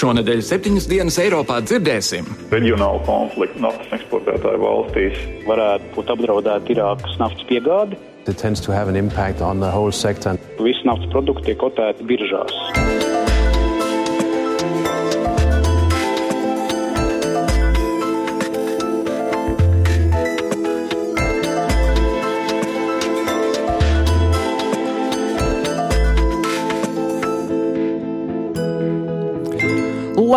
[0.00, 2.28] Šonadēļ septiņas dienas Eiropā dzirdēsim.
[2.54, 8.00] Reģionāla konflikta naftas eksportētāju valstīs varētu būt apdraudēta Irākas naftas piegāde.
[10.64, 13.09] Visi naftas produkti tiek kotēti biržās.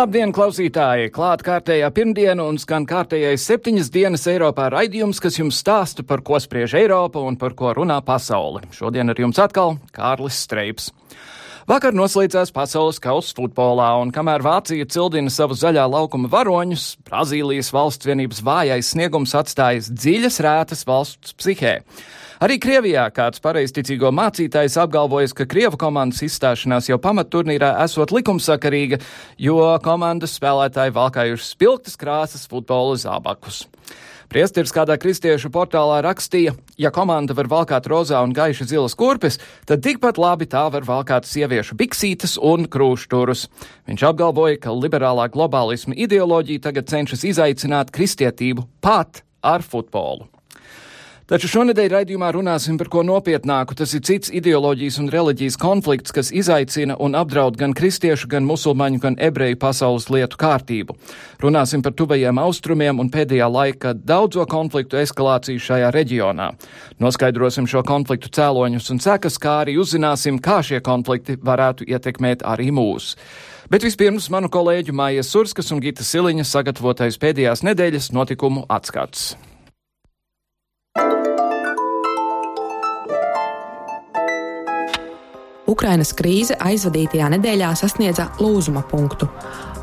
[0.04, 1.08] Labdien, klausītāji!
[1.14, 6.36] Klāt kārtējā pirmdiena un skan kārtējais septiņas dienas Eiropā raidījums, kas jums stāsta par ko
[6.36, 8.60] spriež Eiropa un par ko runā pasaule.
[8.76, 10.90] Šodien ar jums atkal Kārlis Streips.
[11.64, 18.04] Vakar noslēdzās pasaules kausa futbolā, un kamēr Vācija cildina savu zaļā laukuma varoņus, Brazīlijas valsts
[18.04, 21.78] vienības vājais sniegums atstājas dziļas rētas valsts psihē.
[22.42, 28.98] Arī Krievijā kāds pareizticīgo mācītājs apgalvojas, ka Krievu komandas izstāšanās jau pamatturnīrā esot likumsakarīga,
[29.38, 33.64] jo komandas spēlētāji valkājuši spilgtas krāsas futbola zābakus.
[34.34, 39.38] Priesteris kādā kristiešu portālā rakstīja, ja komanda var valkāt rozā un gaiši zilas kurpes,
[39.68, 43.46] tad tikpat labi tā var valkāt sieviešu biksītes un krūšturus.
[43.86, 50.33] Viņš apgalvoja, ka liberālā globālisma ideoloģija tagad cenšas izaicināt kristietību pat ar futbolu.
[51.24, 53.72] Taču šonadēļ raidījumā runāsim par ko nopietnāku.
[53.78, 59.00] Tas ir cits ideoloģijas un reliģijas konflikts, kas izaicina un apdraud gan kristiešu, gan musulmaņu,
[59.00, 60.92] gan ebreju pasaules lietu kārtību.
[61.40, 66.50] Runāsim par tuvajiem austrumiem un pēdējā laika daudzo konfliktu eskalāciju šajā reģionā.
[67.00, 72.68] Noskaidrosim šo konfliktu cēloņus un sekas, kā arī uzzināsim, kā šie konflikti varētu ietekmēt arī
[72.68, 73.14] mūs.
[73.72, 79.32] Bet vispirms manu kolēģu Mājas Surskas un Gita Siliņa sagatavotais pēdējās nedēļas notikumu atskats.
[85.74, 89.26] Ukrainas krīze aizvadītajā nedēļā sasniedza lūzuma punktu.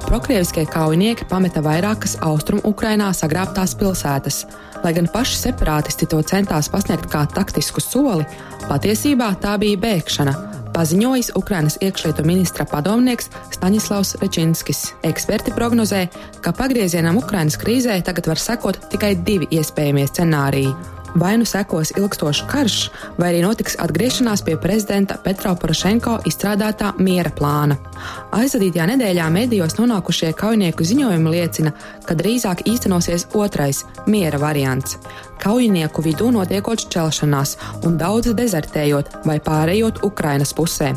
[0.06, 4.46] Prokrieviskie kaujinieki pameta vairākas austrumu Ukrainā sagrābtās pilsētas.
[4.82, 8.26] Lai gan paši separātisti to centās pasniegt kā taktisku soli,
[8.70, 10.34] patiesībā tā bija bēgšana,
[10.76, 14.88] paziņojis Ukrainas iekšlietu ministra padomnieks Staņislavs Rečinskis.
[15.06, 16.08] Eksperti prognozē,
[16.42, 20.74] ka pagriezienam Ukrainas krīzē tagad var sekot tikai divi iespējamie scenāriji
[21.16, 22.78] vai nu sekos ilgstošs karš,
[23.18, 27.78] vai arī notiks atgriešanās pie prezidenta Petro Porošenko izstrādātā miera plāna.
[28.36, 31.74] Aizvadītajā nedēļā medijos nonākušie kaujinieku ziņojumi liecina,
[32.06, 33.84] ka drīzāk īstenosies otrais-
[34.14, 34.98] miera variants.
[35.42, 40.96] Kaujinieku vidū notiekot šķelšanās un daudz dezertējot vai pārējot Ukrainas pusē.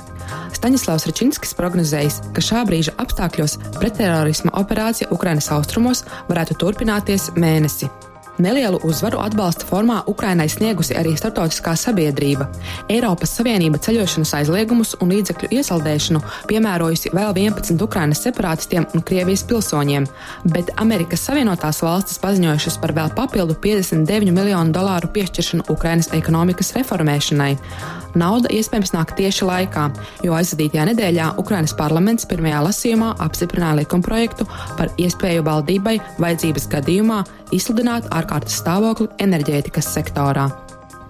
[0.52, 8.13] Staņislavs Račinskis prognozējis, ka šā brīža apstākļos pretterorisma operācija Ukrainas austrumos varētu turpināties mēnesi.
[8.38, 12.48] Nelielu uzvaru atbalsta formā Ukrainai sniegusi arī starptautiskā sabiedrība.
[12.90, 20.08] Eiropas Savienība ceļošanas aizliegumus un līdzekļu iesaldēšanu piemērojusi vēl 11 Ukrainas separātistiem un Krievijas pilsoņiem,
[20.50, 27.52] bet Amerikas Savienotās valstis paziņojušas par vēl papildu 59 miljonu dolāru piešķiršanu Ukrainas ekonomikas reformēšanai.
[28.18, 29.88] Nauda iespējams nāk tieši laikā,
[30.26, 34.46] jo aizvadītajā nedēļā Ukrainas parlaments pirmajā lasījumā apstiprināja likumprojektu
[34.78, 37.22] par iespēju valdībai vajadzības gadījumā
[37.54, 40.48] izsludināt ārkārtas stāvokli enerģētikas sektorā.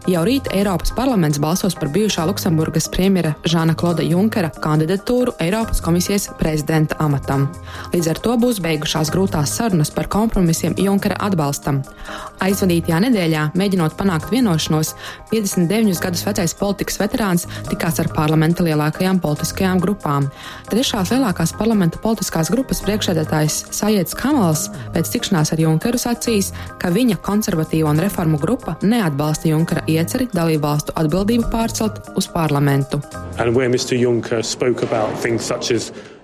[0.04, 6.26] Jau rīt Eiropas parlaments balsos par bijušā Luksemburgas premjera Žāna Kloda Junkera kandidatūru Eiropas komisijas
[6.36, 7.46] prezidenta amatam.
[7.94, 11.78] Līdz ar to būs beigušās grūtās sarunas par kompromisiem Junkera atbalstam.
[12.44, 14.90] Aizvadītajā nedēļā, mēģinot panākt vienošanos,
[15.30, 20.28] 59 gadus vecais politikas veterāns tikās ar parlamenta lielākajām politiskajām grupām.
[20.68, 27.22] Trešās lielākās parlamenta politiskās grupas priekšsēdētājs Sajēts Kamals pēc tikšanās ar Junkeru sacījis, ka viņa
[27.24, 33.00] konservatīvo un reformu grupa neatbalsta Junkera ieceri dalībvalstu atbildību pārcelt uz parlamentu.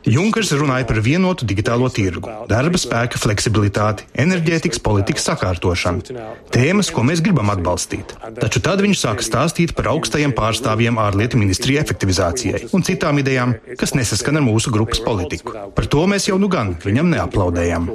[0.09, 6.16] Junkers runāja par vienotu digitālo tirgu, darba spēka fleksibilitāti, enerģētikas politikas sakārtošanu.
[6.55, 8.15] Tēmas, ko mēs gribam atbalstīt.
[8.41, 13.92] Taču tad viņš sāka stāstīt par augstajiem pārstāvjiem ārlietu ministriju efektivizācijai un citām idejām, kas
[13.98, 15.53] nesaskan ar mūsu grupas politiku.
[15.77, 17.91] Par to mēs jau nu gan viņam neaplaudējam.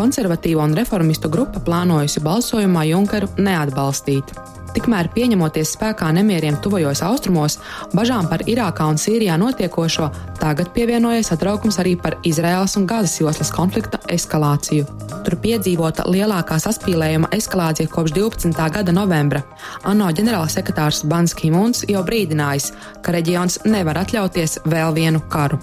[0.00, 4.32] Konservatīvo un reformistu grupa plānojusi balsojumā Junkeru neatbalstīt.
[4.74, 7.58] Tikmēr pieņemoties spēkā nemieriem tuvajos austrumos,
[7.96, 13.50] bažām par Irākā un Sīrijā notiekošo, tagad pievienojas satraukums arī par Izraēlas un Gazas joslas
[13.54, 14.86] konflikta eskalāciju.
[15.26, 18.70] Tur piedzīvota lielākā saspīlējuma eskalācija kopš 12.
[18.76, 19.42] gada novembra.
[19.90, 25.60] ANO ģenerālsekretārs Bans Kimuns jau brīdinājis, ka reģions nevar atļauties vēl vienu karu.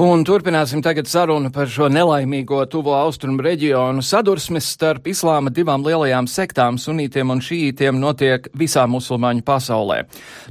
[0.00, 4.00] Un turpināsim tagad sarunu par šo nelaimīgo tuvo austrumu reģionu.
[4.00, 9.98] Sadursmes starp islāma divām lielajām sektām, sunītiem un šītiem, notiek visā musulmaņu pasaulē.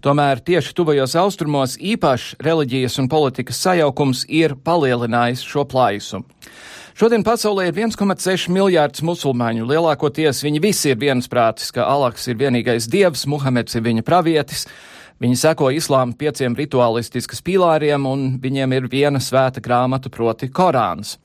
[0.05, 6.21] Tomēr tieši tuvajos austrumos īpašs reliģijas un politikas sajaukums ir palielinājis šo plaisu.
[6.99, 9.65] Šodien pasaulē ir 1,6 miljārds musulmaņu.
[9.65, 14.67] Lielākoties viņi visi ir viensprātis, ka Alaks ir vienīgais dievs, Muhameds ir viņa pravietis.
[15.19, 21.17] Viņi seko islāma pieciem rituālistiskas pīlāriem, un viņiem ir viena svēta grāmata, proti Korāns.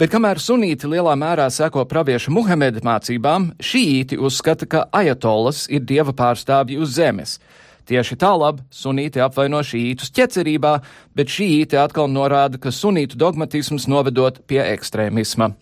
[0.00, 6.12] Bet kamēr sunīti lielā mērā seko pravieša Muhameda mācībām, šīti uzskata, ka ajatolas ir dieva
[6.16, 7.38] pārstāvji uz zemes.
[7.86, 10.72] Tieši tālāk sunīti apvaino šītus ķecerībā,
[11.16, 15.52] bet šīti atkal norāda, ka sunītu dogmatisms novedot pie ekstrēmisma.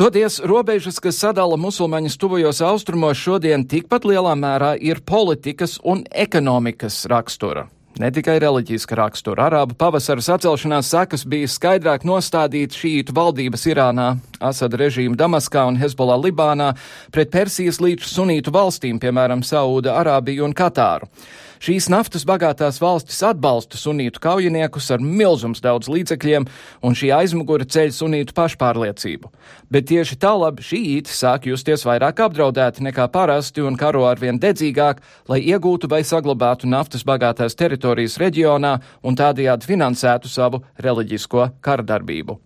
[0.00, 7.02] Toties robežas, kas sadala musulmaņus tuvajos austrumos, šodien tikpat lielā mērā ir politikas un ekonomikas
[7.12, 7.66] rakstura.
[8.00, 9.50] Ne tikai reliģiska rakstura.
[9.50, 14.08] Arābu pavasara sacelšanās sekas bija skaidrāk nostādīt šītu valdības Irānā,
[14.40, 16.70] Asada režīmu Damaskā un Hezbollah Libānā
[17.12, 21.12] pret Persijas līča sunītu valstīm, piemēram, Saūda, Arābiju un Katāru.
[21.60, 26.46] Šīs naftas bagātās valstis atbalsta sunītu kaujiniekus ar milzums daudz līdzekļiem,
[26.80, 29.28] un šī aizmugure ceļ sunītu pašpārliecību.
[29.68, 35.02] Bet tieši tālāk šī īta sāk justies vairāk apdraudēti nekā parasti un karo arvien dedzīgāk,
[35.28, 42.38] lai iegūtu vai saglabātu naftas bagātās teritorijas reģionā un tādējādi finansētu savu reliģisko karadarbību.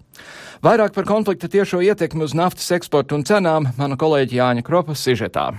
[0.65, 5.53] Vairāk par konflikta tiešo ietekmi uz naftas eksportu un cenām mana kolēģi Jāņa Kropa sižetā.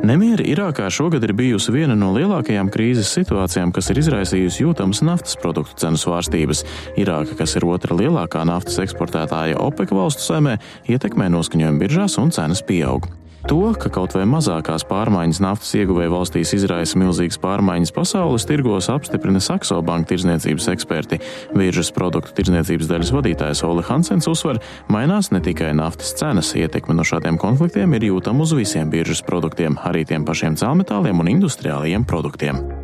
[0.00, 5.36] Nemieri Irākā šogad ir bijusi viena no lielākajām krīzes situācijām, kas ir izraisījusi jūtamas naftas
[5.42, 6.64] produktu cenu svārstības.
[6.96, 10.56] Irāka, kas ir otra lielākā naftas eksportētāja OPEC valstu saimē,
[10.88, 13.10] ietekmē noskaņojumu biržās un cenas pieaug.
[13.48, 19.40] To, ka kaut vai mazākās pārmaiņas naftas ieguvēja valstīs izraisa milzīgas pārmaiņas pasaules tirgos, apstiprina
[19.40, 21.20] Sakso banka tirzniecības eksperti.
[21.56, 24.60] Biržas produktu tirzniecības daļas vadītājs Ole Hansens uzsver,
[24.92, 29.80] mainās ne tikai naftas cenas, ietekme no šādiem konfliktiem ir jūtama uz visiem biržas produktiem,
[29.88, 32.79] arī tiem pašiem cēlmetāliem un industriālajiem produktiem.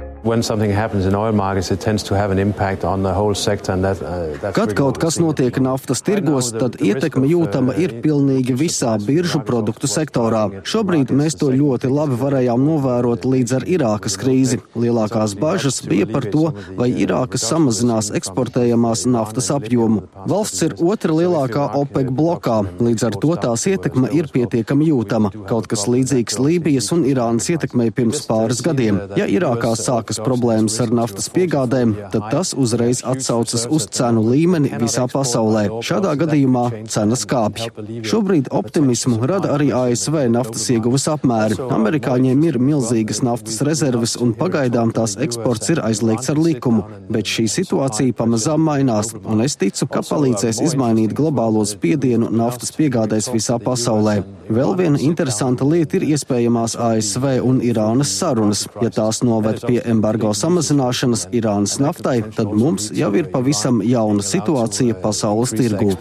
[4.02, 9.88] Uh, Kad kaut kas notiek naftas tirgos, tad ietekme jūtama ir pilnīgi visā biržu produktu
[9.90, 10.44] sektorā.
[10.66, 14.60] Šobrīd mēs to ļoti labi varējām novērot līdz ar Irākas krīzi.
[14.76, 20.04] Lielākās bažas bija par to, vai Irākas samazinās eksportējamās naftas apjomu.
[20.26, 25.32] Valsts ir otra lielākā OPEC blokā, līdz ar to tās ietekme ir pietiekami jūtama.
[25.48, 29.00] Kaut kas līdzīgs Lībijas un Irānas ietekmei pirms pāris gadiem.
[29.18, 34.70] Ja Irākā sākas būtiskas problēmas ar naftas piegādēm, tad tas uzreiz atsaucas uz cenu līmeni
[34.80, 35.82] visā pasaulē.
[35.82, 37.70] Šādā gadījumā cenas kāpj.
[38.04, 41.58] Šobrīd optimismu rada arī ASV naftas ieguves apmēri.
[41.58, 47.46] Amerikāņiem ir milzīgas naftas rezerves un pagaidām tās eksports ir aizliegts ar likumu, bet šī
[47.50, 54.22] situācija pamazām mainās, un es ticu, ka palīdzēs izmainīt globālo spiedienu naftas piegādēs visā pasaulē.
[54.46, 58.62] Vēl viena interesanta lieta ir iespējamās ASV un Irānas sarunas.
[58.78, 64.98] Ja tās noved pie embargo, samazināšanas Irānas naftai, tad mums jau ir pavisam jauna situācija
[65.02, 65.92] pasaules tirgū.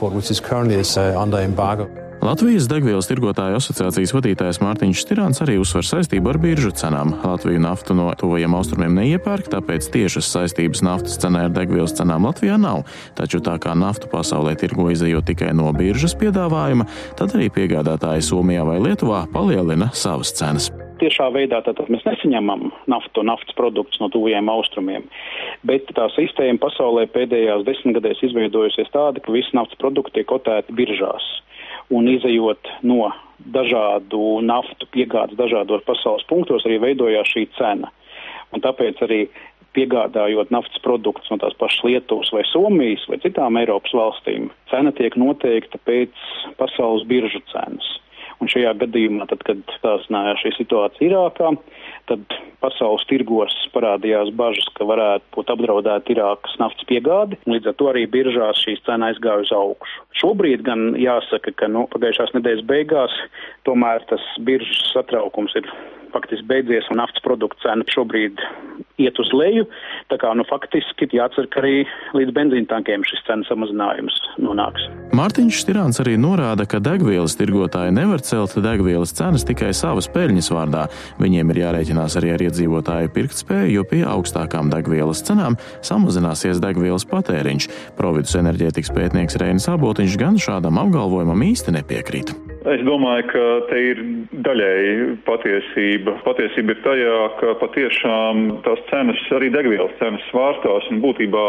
[2.25, 7.11] Latvijas degvielas tirgotāju asociācijas vadītājs Mārtiņš Stirāns arī uzsver saistību ar biržu cenām.
[7.21, 12.57] Latviju naftu no tuvajiem austrumiem neiepērk, tāpēc tiešas saistības naftas cenai ar degvielas cenām Latvijā
[12.61, 12.81] nav.
[13.19, 16.87] Taču tā kā naftu pasaulē tirgo izējot tikai no biržas piedāvājuma,
[17.19, 20.71] tad arī piegādātāji Somijā vai Lietuvā palielina savas cenas
[21.01, 25.07] tiešā veidā tātad mēs nesaņemam naftu, naftas produktus no tuvajiem austrumiem.
[25.67, 31.25] Bet tā sistēma pasaulē pēdējās desmitgadēs izveidojusies tāda, ka visi naftas produkti tiek kotēti biržās.
[31.93, 33.11] Un izējot no
[33.55, 37.91] dažādu naftu piegādes dažādos pasaules punktos, arī veidojās šī cena.
[38.53, 39.25] Un tāpēc arī
[39.75, 45.17] piegādājot naftas produktus no tās pašas Lietuvas vai Somijas vai citām Eiropas valstīm, cena tiek
[45.19, 46.25] noteikta pēc
[46.59, 47.89] pasaules biržu cenas.
[48.43, 51.53] Un šajā gadījumā, tad, kad stāsnājās šī situācija Irākā,
[52.09, 57.77] tad pasaules tirgos parādījās bažas, ka varētu būt apdraudēta Irākas naftas piegāde, un līdz ar
[57.79, 60.05] to arī biržās šīs cena aizgāja uz augšu.
[60.21, 63.19] Šobrīd gan jāsaka, ka nu, pagājušās nedēļas beigās
[63.67, 65.69] tomēr tas biržas satraukums ir
[66.15, 68.41] faktiski beidzies un naftas produktu cena šobrīd
[69.01, 69.65] iet uz leju.
[70.11, 71.83] Tā kā nu, faktiski jācer, ka arī
[72.15, 74.87] līdz benzīna tankiem šis cenu samazinājums nonāks.
[75.15, 80.87] Mārtiņš Stirāns arī norāda, ka degvielas tirgotāji nevar celt degvielas cenas tikai savas peļņas vārdā.
[81.21, 87.69] Viņiem ir jārēķinās arī ar iedzīvotāju pirktspēju, jo pie augstākām degvielas cenām samazināsies degvielas patēriņš.
[87.99, 92.35] Providus enerģētikas pētnieks Reinis Abotiņš gan šādam apgalvojumam īsti nepiekrīt.
[92.65, 93.99] Es domāju, ka te ir
[94.45, 94.93] daļēji
[95.27, 96.15] patiesība.
[96.25, 101.43] Patiesība ir tajā, ka patiešām tās cenas, arī degvielas cenas svārstās un būtībā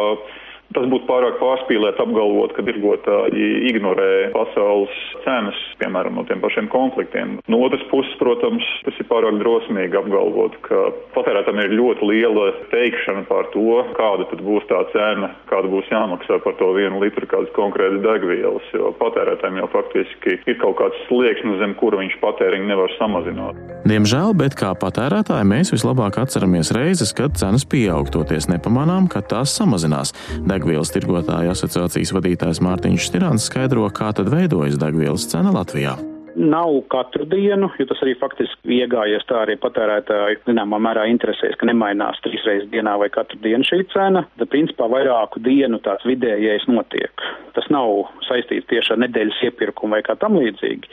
[0.75, 7.37] Tas būtu pārāk pārspīlēt apgalvot, ka tirgotāji ignorē pasaules cenas, piemēram, no tiem pašiem konfliktiem.
[7.52, 10.82] No otras puses, protams, tas ir pārāk drosmīgi apgalvot, ka
[11.14, 16.40] patērētājiem ir ļoti liela teikšana par to, kāda tad būs tā cena, kāda būs jāmaksā
[16.44, 21.61] par to vienu litru kādas konkrētas degvielas, jo patērētājiem jau faktiski ir kaut kāds slieksnis,
[21.62, 23.62] zem kura viņš patēriņu nevar samazināt.
[23.87, 29.54] Diemžēl, bet kā patērētāji mēs vislabāk atceramies reizes, kad cenas pieaug, toties nepamanām, ka tās
[29.56, 30.12] samazinās.
[30.56, 35.98] Degvielas tirgotāju asociācijas vadītājs Mārtiņš Stirāns skaidro, kā tad veidojas degvielas cena Latvijā
[36.36, 41.68] nav katru dienu, jo tas arī faktiski iegājies tā arī patērētāji zināmā mērā interesēs, ka
[41.68, 44.26] nemainās trīs reizes dienā vai katru dienu šī cena.
[44.36, 47.24] Tad, principā, vairāku dienu tāds vidējais notiek.
[47.56, 50.90] Tas nav saistīts tieši ar nedēļas iepirkumu vai kā tam līdzīgi,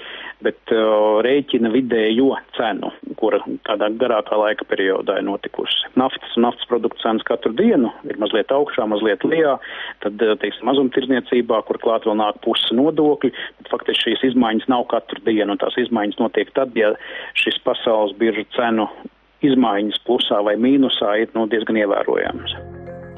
[0.48, 5.92] bet uh, rēķina vidējo cenu, kura tādā garākā laika periodā ir notikusi.
[6.00, 9.58] Naftas un naftas produktu cenas katru dienu ir mazliet augšā, mazliet lejā,
[10.06, 15.20] tad, teiksim, mazumtirdzniecībā, kur klāt vēl nāk puses nodokļi, bet faktiski šīs izmaiņas nav katru
[15.20, 16.94] dienu dienu, un tās izmaiņas notiek tad, ja
[17.42, 18.88] šis pasaules biržu cenu
[19.44, 22.56] izmaiņas plusā vai mīnusā ir nu, diezgan ievērojamas.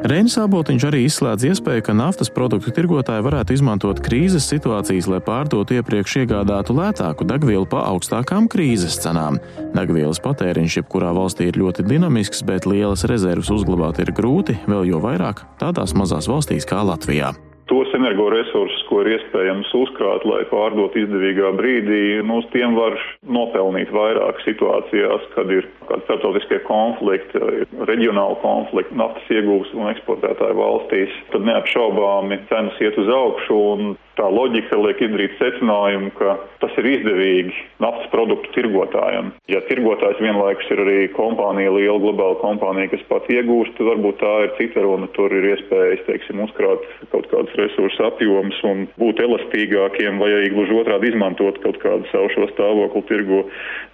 [0.06, 5.80] Reinis Abotiņš arī izslēdz iespēju, ka naftas produktu tirgotāji varētu izmantot krīzes situācijas, lai pārdotu
[5.80, 9.40] iepriekš iegādātu lētāku degvielu pa augstākām krīzes cenām.
[9.74, 15.02] Degvielas patēriņš jebkurā valstī ir ļoti dinamisks, bet lielas rezerves uzglabāt ir grūti, vēl jo
[15.02, 17.34] vairāk tādās mazās valstīs kā Latvijā
[17.76, 22.96] tos energoresursus, ko ir iespējams uzkrāt, lai pārdot izdevīgā brīdī, nu, uz tiem var
[23.28, 27.42] nopelnīt vairāk situācijās, kad ir kādi starptautiskie konflikti,
[27.90, 31.20] reģionāli konflikti, naftas iegūs un eksportētāju valstīs.
[31.34, 36.88] Tad neapšaubāmi cenas iet uz augšu un tā loģika liek izdarīt secinājumu, ka tas ir
[36.92, 37.54] izdevīgi
[37.84, 39.32] naftas produktu tirgotājiem.
[39.52, 44.34] Ja tirgotājs vienlaikus ir arī kompānija, liela globāla kompānija, kas pat iegūst, tad varbūt tā
[44.46, 45.10] ir cita runa.
[45.16, 50.80] Tur ir iespējas, teiksim, uzkrāt kaut kādus resursu apjomus un būt elastīgākiem vai arī gluži
[50.82, 53.44] otrādi izmantot kaut kādu savu šo stāvokli tirgu.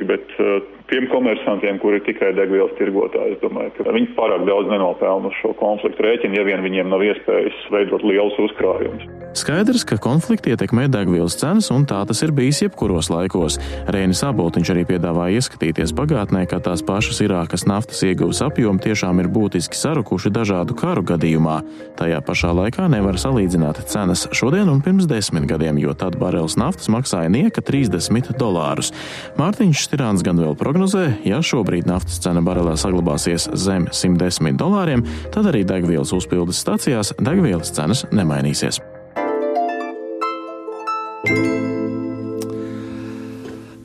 [0.10, 0.62] Bet uh,
[0.92, 5.38] tiem komersantiem, kuri ir tikai degvielas tirgotāji, es domāju, ka viņi pārāk daudz nenopelna uz
[5.40, 9.08] šo konfliktu rēķinu, ja vien viņiem nav iespējas veidot lielus uzkrājumus.
[9.40, 13.58] Skaidrs, ka konflikti ietekmē degvielas cenas, un tā tas ir bijis jebkuros laikos.
[13.91, 19.30] Rēnis Abotiņš arī piedāvāja ieskatīties pagātnē, ka tās pašas Irākas naftas ieguvas apjomi tiešām ir
[19.32, 21.62] būtiski sarukuši dažādu karu gadījumā.
[22.00, 26.91] Tajā pašā laikā nevar salīdzināt cenas šodien un pirms desmit gadiem, jo tad barels naftas
[26.91, 28.91] maksāja nieka 30 dolārus.
[29.39, 35.48] Mārtiņš Stirāns gan vēl prognozē, ja šobrīd naftas cena barelē saglabāsies zem 110 dolāriem, tad
[35.53, 38.84] arī degvielas uzpildes stacijās degvielas cenas nemainīsies.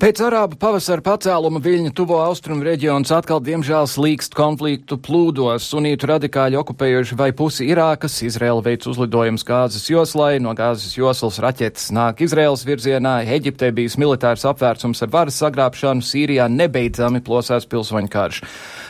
[0.06, 5.64] Pēc arābu pavasara pacēluma Viļņa tuvo austrumu reģions atkal diemžēl slīkst konfliktu plūdos.
[5.66, 11.88] Sunītu radikāļi okupējuši vai pusi Irākas, Izraela veic uzlidojumus gāzes joslai, no gāzes joslas raķetes
[11.90, 18.40] nāk Izraels virzienā, Eģiptē bijis militārs apvērsums ar varas sagrābšanu, Sīrijā nebeidzami plosās pilsoņu karš.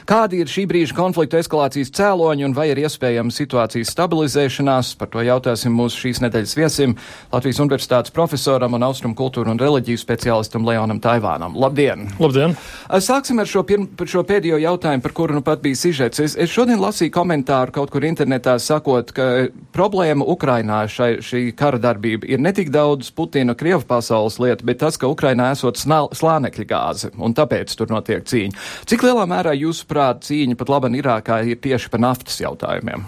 [0.05, 4.93] Kādi ir šī brīža konfliktu eskalācijas cēloņi un vai ir iespējama situācijas stabilizēšanās?
[5.01, 6.95] Par to jautāsim mūsu šīs nedēļas viesim
[7.33, 11.55] Latvijas Universitātes profesoram un austrumu kultūru un reliģiju speciālistam Leonam Taivānam.
[11.55, 12.09] Labdien!
[12.19, 12.57] Labdien!
[13.03, 16.23] Sāksim ar šo, pirm, šo pēdējo jautājumu, par kuru nu pat bija sižets.
[16.25, 19.29] Es, es šodien lasīju komentāru kaut kur internetā sakot, ka
[19.77, 24.83] problēma Ukrainā šai, šī kara darbība ir ne tik daudz Putina Krievu pasaules lieta, bet
[24.83, 28.67] tas, ka Ukrainā esot slānekļa gāze un tāpēc tur notiek cīņa.
[28.91, 33.05] Cik lielā mērā jūs jūsuprāt, cīņa pat labi Irākā ir tieši par naftas jautājumiem?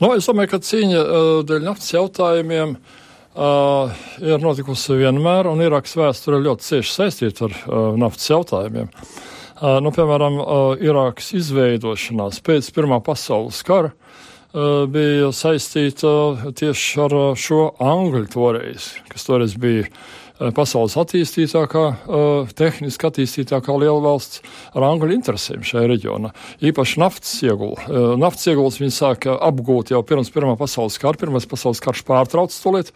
[0.00, 1.00] Nu, es domāju, ka cīņa
[1.48, 3.03] dēļ naftas jautājumiem uh,
[3.34, 8.90] ir notikusi vienmēr, un Irākas vēsture ir ļoti cieši saistīta ar uh, naftas jautājumiem.
[8.94, 16.12] Uh, nu, piemēram, uh, Irākas izveidošanās pēc Pirmā pasaules kara uh, bija saistīta
[16.54, 24.00] tieši ar šo Angļu toreiz, kas toreiz bija Eh, pasaules attīstītākā, eh, tehniski attīstītākā liela
[24.02, 24.42] valsts
[24.74, 26.32] ar angļu interesēm šajā reģionā.
[26.58, 27.78] Īpaši naftas iegula.
[27.86, 31.14] Eh, naftas iegulas viņi sāka apgūt jau pirms Pirmā pasaules kara.
[31.14, 32.90] Pirmais pasaules karš pārtrauc stulīt,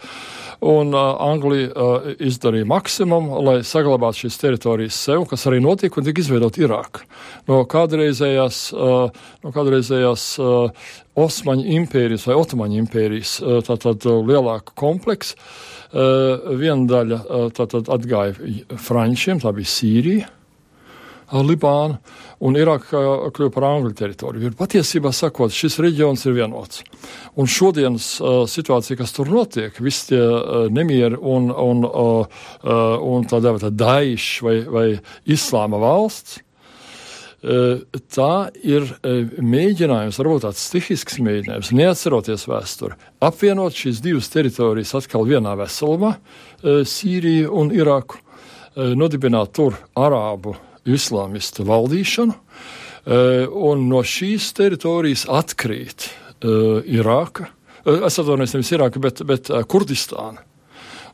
[0.60, 1.70] un Anglija
[2.18, 7.06] izdarīja maksimumu, lai saglabātu šīs teritorijas sev, kas arī notika un tika izveidot Irāku.
[7.46, 10.38] No kādreizējās, no kādreizējās
[11.18, 15.36] Osmaņu impērijas vai Otomaņu impērijas tātad lielāka kompleksa.
[15.92, 17.18] Viena daļa
[17.56, 18.34] tātad atgāja
[18.76, 20.32] Frančiem, tā bija Sīrija.
[21.28, 21.98] Libānu,
[22.40, 23.00] un Irāka
[23.36, 24.48] kļuva par Angļu teritoriju.
[24.48, 26.80] Ir patiesībā sakot, šis reģions ir vienots.
[27.36, 32.42] Un šodienas uh, situācija, kas tur notiek, visi tie uh, nemieri un, un, uh,
[33.04, 34.86] un tā dēvēta Daiša vai, vai
[35.28, 36.40] Islāma valsts,
[37.38, 38.32] tā
[38.66, 38.86] ir
[39.38, 46.16] mēģinājums, varbūt tāds stihisks mēģinājums, neatceroties vēsturi, apvienot šīs divas teritorijas atkal vienā veselumā,
[46.62, 48.18] Sīriju un Irāku,
[48.74, 50.56] nodibināt tur arābu
[50.88, 52.34] islāmistu valdīšanu,
[53.54, 56.10] un no šīs teritorijas atkrīt
[56.42, 57.52] Irāka.
[57.86, 60.42] Es atvainojos, nevis Irāka, bet, bet Kurdistāna.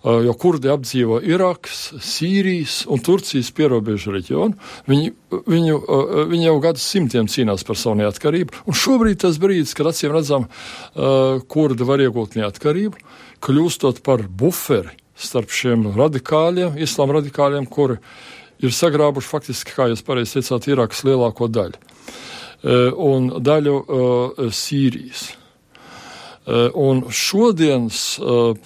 [0.05, 4.59] Uh, jo kurdi apdzīvo Irākas, Sīrijas un Turcijas pierobežu reģionu.
[4.91, 5.15] Viņi,
[5.49, 9.89] viņu, uh, viņi jau gadus simtiem cīnās par savu neatkarību, un šobrīd tas brīdis, kad
[9.89, 10.45] acīm redzam,
[11.49, 13.01] kurdi var iegūt neatkarību,
[13.45, 17.99] kļūstot par buferi starp šiem radikāļiem, islāma radikāļiem, kuri
[18.65, 21.81] ir sagrābuši faktiski, kā jūs pareizi teicāt, Irākas lielāko daļu.
[22.65, 25.27] Eh, un daļu eh, Sīrijas.
[26.45, 28.01] Eh, un šodienas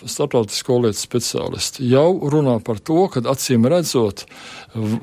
[0.02, 4.25] starptautisko lietu speciālisti jau runā par to, ka acīm redzot,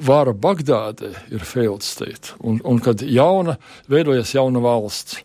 [0.03, 3.55] vara Bagdādē ir failed state, un, un kad jauna,
[3.91, 5.21] veidojas jauna valsts.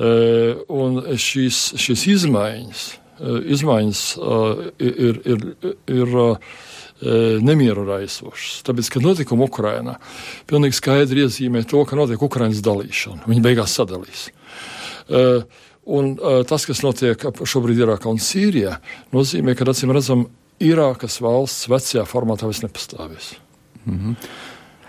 [0.00, 2.84] Un šīs, šīs izmaiņas,
[3.52, 4.02] izmaiņas
[4.80, 5.42] ir, ir,
[5.92, 6.14] ir
[7.44, 8.62] nemieru raisošas.
[8.64, 9.98] Tāpēc, kad notikumi Ukrainā,
[10.48, 13.26] pilnīgi skaidri iezīmē to, ka notiek Ukrainas dalīšana.
[13.28, 14.30] Viņi beigās sadalīs.
[15.10, 15.42] Uh,
[15.90, 18.78] un uh, tas, kas notiek šobrīd Irākā un Sīrijā,
[19.14, 20.28] nozīmē, ka, acīm redzam,
[20.60, 23.34] Irākas valsts vecajā formātā vairs nepastāvēs.
[23.86, 24.16] Mm -hmm.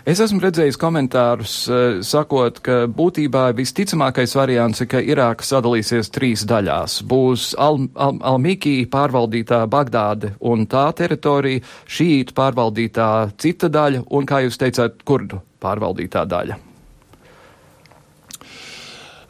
[0.02, 6.46] Es esmu redzējis komentārus, eh, sakot, ka būtībā visticamākais variants ir, ka Irāka sadalīsies trīs
[6.50, 7.04] daļās.
[7.06, 14.58] Būs Al-Mīkī Al pārvaldītā Bagdāde un tā teritorija, šīta pārvaldītā cita daļa un, kā jūs
[14.58, 16.71] teicāt, kurdu pārvaldītā daļa.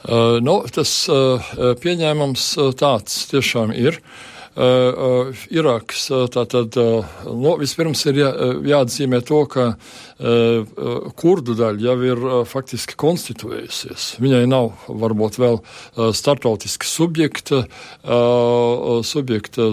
[0.02, 4.02] Uh, nu, tas uh, pieņēmums uh, tāds tiešām ir.
[4.02, 6.08] Uh, uh, Irākas.
[6.34, 8.32] Tātad no, vispirms ir jā,
[8.68, 14.16] jāatzīmē to, ka uh, kurdu daļa jau ir uh, faktiski konstituējusies.
[14.24, 17.64] Viņai nav varbūt vēl uh, startautiski subjekta,
[18.04, 19.72] uh, subjekta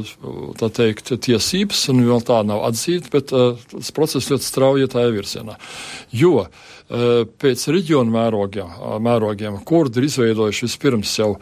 [0.61, 4.95] tā teikt, tiesības, un vēl tā nav atzīta, bet uh, tas process ļoti strauji iet
[4.95, 5.59] tajā virzienā.
[6.15, 6.49] Jo
[6.89, 11.35] pēc reģionu mērogiem, mērogiem kurdi ir izveidojuši vispirms jau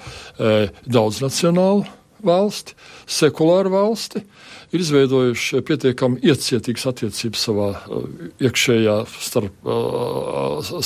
[0.86, 1.86] daudz nacionālu
[2.26, 2.74] valsti,
[3.06, 4.22] sekulāru valsti,
[4.74, 7.68] ir izveidojuši pietiekami iecietīgas attiecības savā
[8.42, 9.70] iekšējā starp,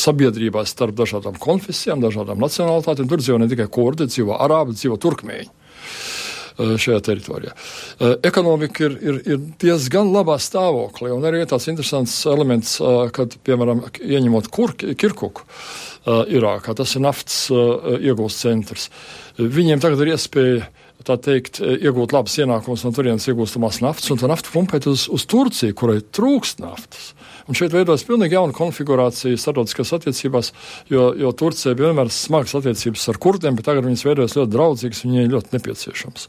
[0.05, 3.09] sabiedrībā, starp dažādām konfesijām, dažādām nacionālitātēm.
[3.09, 5.60] Tur dzīvo ne tikai kurdi, dzīvo arābi, dzīvo turkmēņi
[6.81, 7.55] šajā teritorijā.
[7.55, 13.37] Uh, ekonomika ir, ir, ir diezgan labā stāvoklī, un arī tāds interesants elements, uh, kad,
[13.46, 18.90] piemēram, ieņemot kur, Kirkuku, uh, Irākā, tas ir naftas iegūst centrs.
[19.40, 20.68] Viņiem tagad ir iespēja
[21.06, 25.06] tā teikt, e, iegūt labus ienākumus no turienes iegūstamās naftas, un to naftu pumpēt uz,
[25.12, 27.12] uz Turciju, kurai trūkst naftas.
[27.50, 30.52] Un šeit veidojas pilnīgi jauna konfigurācija starptautiskās attiecībās,
[30.92, 35.26] jo, jo Turcija vienmēr smagas attiecības ar kurdiem, bet tagad viņas veidojas ļoti draudzīgas, viņai
[35.32, 36.28] ļoti nepieciešams.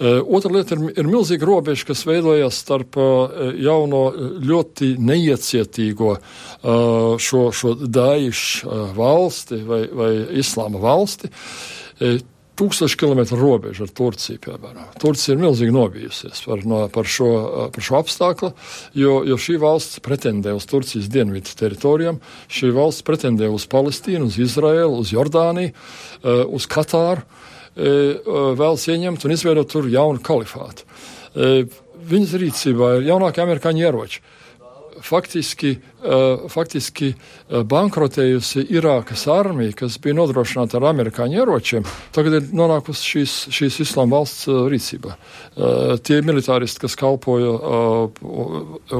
[0.00, 4.06] Uh, otra lieta ir, ir milzīga robeža, kas veidojas starp uh, jauno
[4.40, 6.16] ļoti neiecietīgo
[6.60, 11.30] šo, šo daišu valsti vai, vai islāma valsti
[12.60, 14.88] tūkstoši kilometru robežu ar Turciju, piemēram.
[15.00, 17.30] Turcija ir milzīgi nobijusies par, no, par, šo,
[17.74, 18.52] par šo apstākli,
[19.00, 22.20] jo, jo šī valsts pretendē uz Turcijas dienvidu teritorijām,
[22.52, 28.20] šī valsts pretendē uz Palestīnu, uz Izraēlu, uz Jordāniju, eh, uz Katāru, eh, eh,
[28.60, 30.84] vēlas ieņemt un izveidot tur jaunu kalifātu.
[32.10, 34.22] Viņas rīcībā ir jaunākie amerikāņu ieroči
[35.04, 41.86] faktiski, uh, faktiski uh, bankrotējusi Irākas armija, kas bija nodrošināta ar amerikāņu ieročiem,
[42.16, 45.16] tagad ir nonākusi šīs, šīs islāma valsts uh, rīcībā.
[46.06, 47.50] Tie militāristi, kas kalpoja,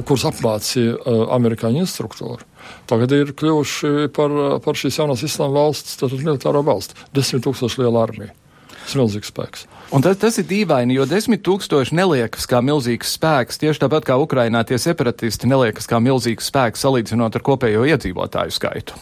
[0.04, 2.44] kurus apmācīja amerikāņu instruktori,
[2.90, 4.34] tagad ir kļuvuši par,
[4.64, 6.98] par šīs jaunās islāma valsts, tātad militāro valsti.
[7.16, 8.34] Desmit tūkstoši liela armija.
[8.74, 9.68] Tas ir milzīgs spēks.
[9.90, 14.18] Un tas, tas ir dīvaini, jo desmit tūkstoši neliekas kā milzīgs spēks, tieši tāpat kā
[14.22, 19.00] Ukrainā tie separatisti neliekas kā milzīgs spēks salīdzinot ar kopējo iedzīvotāju skaitu.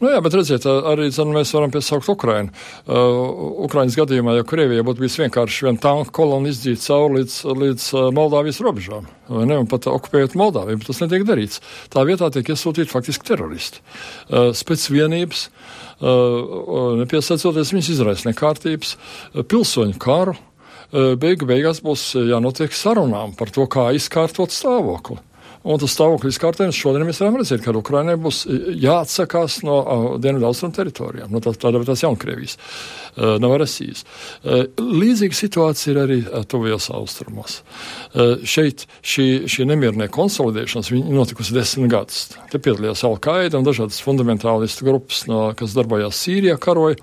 [0.00, 2.52] Nu jā, bet redziet, arī zin, mēs varam piesaukt Ukrainu.
[2.86, 3.18] Uh,
[3.66, 8.62] Ukrainas gadījumā, ja Krievija būtu bijis vienkārši viena tanka kolona izdzīt cauri līdz, līdz Moldāvijas
[8.64, 11.60] robežām, vai ne, un pat okupējot Moldāviju, bet tas netiek darīts.
[11.92, 13.84] Tā vietā tiek iesūtīti faktiski teroristi.
[14.30, 18.96] Uh, spēcvienības, uh, nepiesaicoties viņas izraisa nekārtības,
[19.48, 20.34] pilsoņu karu.
[20.92, 25.22] Beigu beigās būs jānotiek sarunām par to, kā izkārtot stāvokli.
[25.62, 28.42] Un tas stāvoklis kārtējums šodien mēs varam redzēt, ka Ukrainai būs
[28.82, 34.02] jāatsakās no uh, dienvidu austrumu teritorijām, no tā, tāda tās Jaunkrievijas, uh, no Rasijas.
[34.42, 37.60] Uh, līdzīga situācija ir arī uh, tuvajos austrumos.
[38.10, 42.24] Uh, šeit šī, šī nemiernie konsolidēšanas notikusi desmit gadus.
[42.50, 46.98] Te piedalījās Al-Qaida un dažādas fundamentālistu grupas, no, kas darbojās Sīrijā, karoja,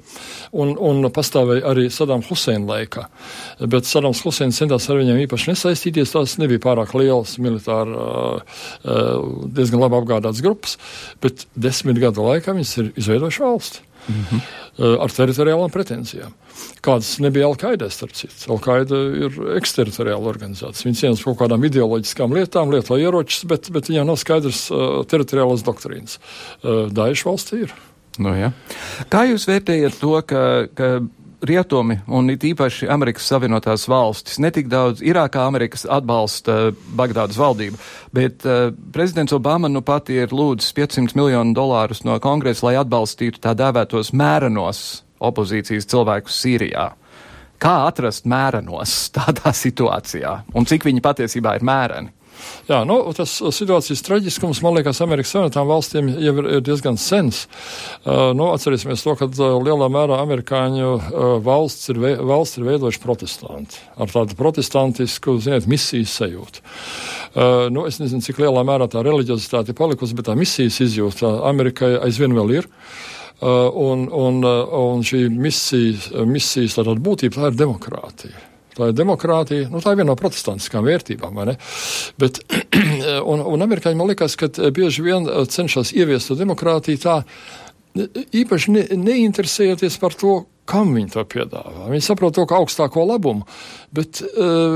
[0.52, 3.08] un, un pastāvēja arī Sadām Huseina laikā.
[3.72, 8.49] Bet Sadams Huseins centās ar viņiem īpaši nesaistīties, tās nebija pārāk lielas militāri uh, uh,
[8.84, 10.78] diezgan labi apgādātas grupas,
[11.24, 13.86] bet desmit gadu laikā viņas ir izveidojuši valsti.
[14.10, 14.42] Mm -hmm.
[15.04, 16.32] ar teritoriālām pretenzijām.
[16.82, 18.48] Kādas nebija Al-Qaida, starp citu.
[18.54, 20.94] Al-Qaida ir eksteritoriāla organizācija.
[20.94, 25.66] Cīnās par kaut kādām ideoloģiskām lietām, lieto ieročus, bet, bet viņiem nav skaidrs uh, teritoriālas
[25.68, 26.20] doktrīnas.
[26.64, 27.76] Uh, Daesh valstī ir.
[28.20, 28.52] Nu, ja.
[29.12, 30.90] Kā jūs vērtējat to, ka, ka
[31.46, 37.80] rietumi un it īpaši Amerikas Savienotās valstis netik daudz Irākā Amerikas atbalsta Bagdādas valdību,
[38.16, 43.42] bet uh, prezidents Obama nu pat ir lūdzis 500 miljonu dolārus no kongresa, lai atbalstītu
[43.44, 44.84] tā dēvētos mērenos
[45.20, 46.90] opozīcijas cilvēkus Sīrijā.
[47.60, 52.19] Kā atrast mērenos tādā situācijā un cik viņi patiesībā ir mēreni?
[52.70, 57.46] Jā, nu, tas situācijas traģiskums, man liekas, Amerikas Savienotām valstīm jau ir, ir diezgan sens.
[58.04, 63.04] Uh, nu, atcerēsimies to, ka uh, lielā mērā amerikāņu uh, valsts, ir, valsts ir veidojuši
[63.04, 66.64] protestanti ar tādu protestantisku, ziniet, misijas sajūtu.
[66.64, 71.40] Uh, nu, es nezinu, cik lielā mērā tā reliģiozitāte ir palikusi, bet tā misijas izjūta
[71.50, 72.70] Amerikai aizvien vēl ir.
[73.40, 78.50] Uh, un, un, uh, un šī misijas, misijas būtība, tā ir demokrātija.
[78.78, 81.40] Tā ir demokrātija, nu, tā ir viena no protestantiskām vērtībām.
[82.22, 82.42] Bet,
[83.32, 87.18] un, un amerikāņi man liekas, ka bieži vien cenšas ieviest to demokrātiju tā,
[87.98, 91.88] īpaši ne, neinteresējoties par to, kam viņi to piedāvā.
[91.90, 93.48] Viņi saprot to kā augstāko labumu,
[93.96, 94.22] bet,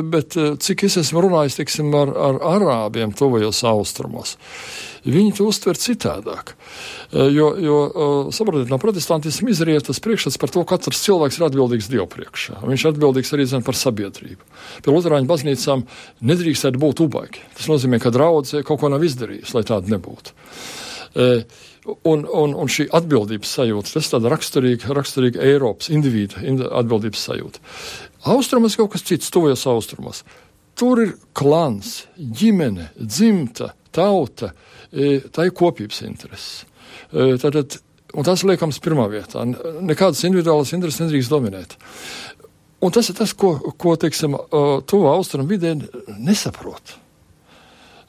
[0.09, 4.33] bet cik es esmu runājis teiksim, ar, ar arābiem tuvajos austrumos,
[5.05, 6.55] viņi to uztver citādāk.
[7.13, 7.77] Jo, jo
[8.33, 12.63] saprotiet, no protestantisma izriet tas priekšstats par to, ka katrs cilvēks ir atbildīgs Dievu priekšā.
[12.65, 14.41] Viņš ir atbildīgs arī zin, par sabiedrību.
[14.81, 15.85] Pie Lutāņu baznīcām
[16.25, 17.43] nedrīkstētu būt ubaigi.
[17.59, 20.33] Tas nozīmē, ka draudzē kaut ko nav izdarījis, lai tāda nebūtu.
[21.83, 26.39] Un, un, un šī atbildības sajūta, tas ir raksturīga, raksturīga Eiropas individu
[26.71, 27.59] atbildības sajūta.
[28.31, 30.21] Austrumos kaut kas cits, tuvajos austrumos.
[30.79, 34.53] Tur ir klans, ģimene, dzimta, tauta,
[34.93, 36.63] tā ir kopības intereses.
[37.11, 37.77] Tātad,
[38.15, 39.43] un tas liekams pirmā vietā.
[39.43, 41.75] Nekādas individuālas intereses nedrīkst dominēt.
[42.83, 44.39] Un tas ir tas, ko, ko teiksim,
[44.87, 45.75] tuvu austrumu vidē
[46.15, 46.95] nesaprot.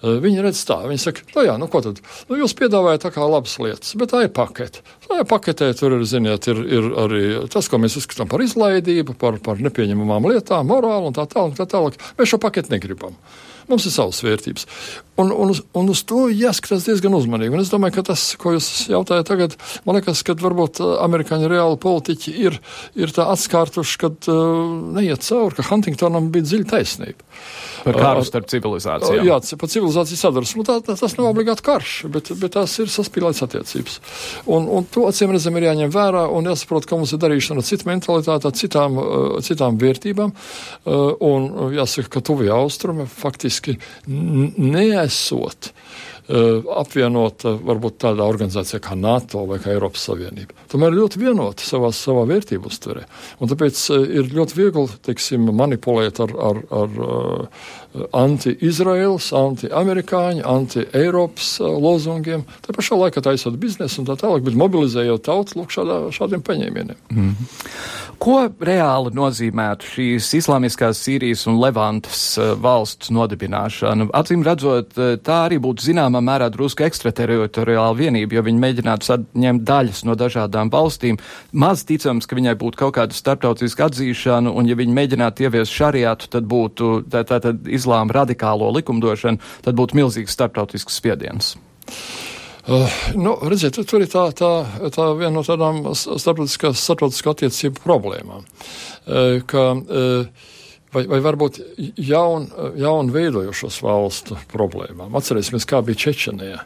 [0.05, 2.01] Viņi redz tā, viņi saka, no jā, nu ko tad?
[2.29, 4.83] Nu, jūs piedāvājat tā kā labas lietas, bet tā ir pakete.
[5.07, 9.41] Tajā paketē tur ir, ziniet, ir, ir arī tas, ko mēs uzskatām par izlaidību, par,
[9.45, 11.57] par nepieņemamām lietām, morālu un tā tālāk.
[11.57, 11.97] Tā tālāk.
[12.19, 13.17] Mēs šo paketu negribam.
[13.71, 14.69] Mums ir savas vērtības.
[15.17, 17.55] Un, un, un uz to jāskatās diezgan uzmanīgi.
[17.55, 19.53] Un es domāju, ka tas, ko jūs jautājat tagad,
[19.87, 22.59] man liekas, ka varbūt amerikāņu reāli politiķi ir,
[22.99, 27.31] ir tā atskārtuši, ka uh, neiet cauri, ka Huntingtonam bija dziļa taisnība.
[27.85, 29.27] Par karu starp civilizācijām.
[29.29, 30.65] Jā, par civilizāciju sadursmu.
[30.67, 33.99] Tā, tā, tas nav obligāti karš, bet, bet tās ir saspīlētas attiecības.
[34.51, 37.69] Un, un to acīm redzam ir jāņem vērā un jāsaprot, ka mums ir darīšana ar
[37.69, 38.99] citu mentalitāti, ar citām,
[39.45, 40.33] citām vērtībām.
[41.29, 43.54] Un jāsaka, ka tuvie austrumi faktiski
[44.09, 45.73] neesot
[46.25, 50.57] apvienota varbūt tādā organizācijā kā NATO vai kā Eiropas Savienība.
[50.73, 53.05] Tomēr ļoti vienota savā, savā vērtību uztverē.
[53.45, 56.97] Un tāpēc ir ļoti viegli, teiksim, manipulēt ar, ar, ar
[57.95, 62.45] anti-Izraels, anti-amerikāņu, anti-Eiropas lozungiem.
[62.65, 66.99] Tā pašā laikā taisot biznesu un tā tālāk, bet mobilizējot tautu lūk šādā, šādiem paņēmieniem.
[67.11, 67.53] Mm -hmm.
[68.25, 74.07] Ko reāli nozīmētu šīs islamiskās Sīrijas un Levantas valsts nodibināšana?
[74.17, 80.05] Acīm redzot, tā arī būtu zināmā mērā drusku ekstrateritoriāla vienība, jo viņi mēģinātu saņemt daļas
[80.09, 81.19] no dažādām valstīm.
[81.53, 86.31] Maz ticams, ka viņai būtu kaut kāda starptautiska atzīšana, un ja viņi mēģinātu ieviest šariātu,
[86.31, 87.55] tad būtu tā, tā, tā,
[87.85, 91.55] islāma radikālo likumdošanu, tad būtu milzīgs starptautisks spiediens.
[92.65, 94.51] Uh, nu, redziet, tur ir tā, tā,
[94.95, 100.47] tā viena no tādām starptautiskā attiecību problēmām, uh, ka uh,
[100.95, 101.61] vai, vai varbūt
[102.01, 102.47] jaun,
[102.81, 105.13] jaun veidojošos valstu problēmām.
[105.19, 106.63] Atcerēsimies, kā bija Čečenijā.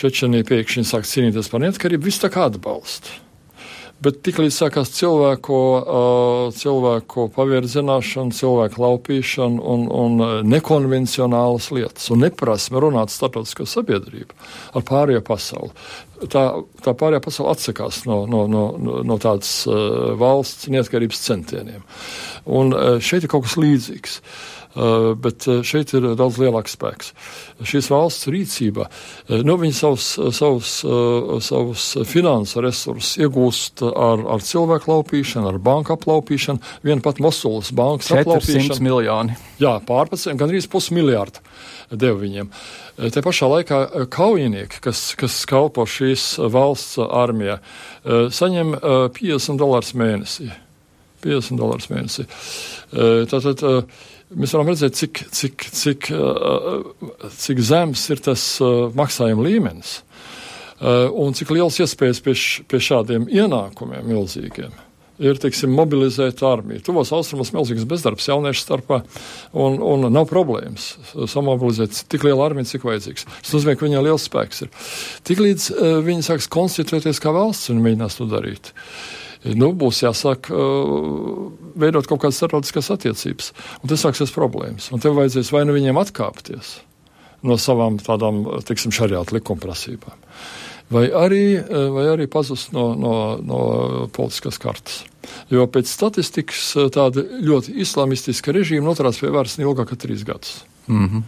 [0.00, 3.12] Čečenija pēkšņi sāk cīnīties par neatkarību, viss tā kā atbalsta.
[4.02, 12.82] Bet tiklīdz sākās cilvēku, uh, cilvēku pavierzināšana, cilvēku laupīšana un, un nekonvencionālas lietas un neprasme
[12.82, 14.34] runāt starptautisko sabiedrību
[14.74, 15.70] ar pārējo pasauli.
[16.32, 16.42] Tā,
[16.82, 18.64] tā pārējā pasaule atsakās no, no, no,
[19.06, 21.86] no tādas uh, valsts neatkarības centieniem.
[22.46, 24.18] Un uh, šeit ir kaut kas līdzīgs.
[24.74, 27.12] Bet šeit ir daudz lielāks spēks.
[27.68, 28.88] Šīs valsts rīcība,
[29.44, 30.72] nu, viņi savus, savus,
[31.44, 38.12] savus finansu resursus iegūst ar, ar cilvēku laupīšanu, ar banku aplaupīšanu, viena pat Mosulas bankas
[38.16, 38.80] aplaupīšanu.
[38.84, 39.38] miljoni.
[39.62, 41.44] Jā, pārpusē, gandrīz pusmiljārdu
[41.92, 42.50] deva viņiem.
[43.12, 43.78] Te pašā laikā
[44.12, 47.58] kaujinieki, kas, kas kalpo šīs valsts armijā,
[48.04, 48.76] saņem
[49.16, 50.50] 50 dolārus mēnesī.
[51.22, 52.26] 50 dolārus mēnesī.
[53.30, 53.62] Tātad
[54.36, 56.08] mēs varam redzēt, cik, cik, cik,
[57.42, 58.46] cik zems ir tas
[58.96, 59.98] maksājuma līmenis
[60.82, 62.34] un cik liels iespējas pie,
[62.68, 64.72] pie šādiem ienākumiem milzīgiem
[65.22, 66.82] ir teiksim, mobilizēt armiju.
[66.86, 69.02] Tuvos austrumos milzīgs bezdarbs jauniešu starpā
[69.52, 70.92] un, un nav problēmas
[71.30, 73.28] samobilizēt tik lielu armiju, cik vajadzīgs.
[73.30, 74.72] Tas nozīmē, ka viņai liels spēks ir.
[75.28, 78.72] Tiklīdz uh, viņi sāks konstituēties kā valsts un mēģinās to darīt.
[78.72, 83.52] Uh, nu, būs jāsāk uh, veidot kaut kādas starptautiskās attiecības.
[83.82, 84.90] Un tas sāksies problēmas.
[84.94, 86.78] Un tev vajadzēs vai nu viņiem atkāpties
[87.46, 90.14] no savām tādām, teiksim, šariāta likumprasībām,
[90.94, 91.44] vai arī,
[91.90, 93.62] vai arī pazust no, no, no
[94.14, 95.00] politiskās kartas.
[95.50, 100.60] Jo pēc statistikas tāda ļoti islamistiska režīma noturās pie varas ilgāk kā trīs gadus.
[100.88, 101.22] Mm -hmm.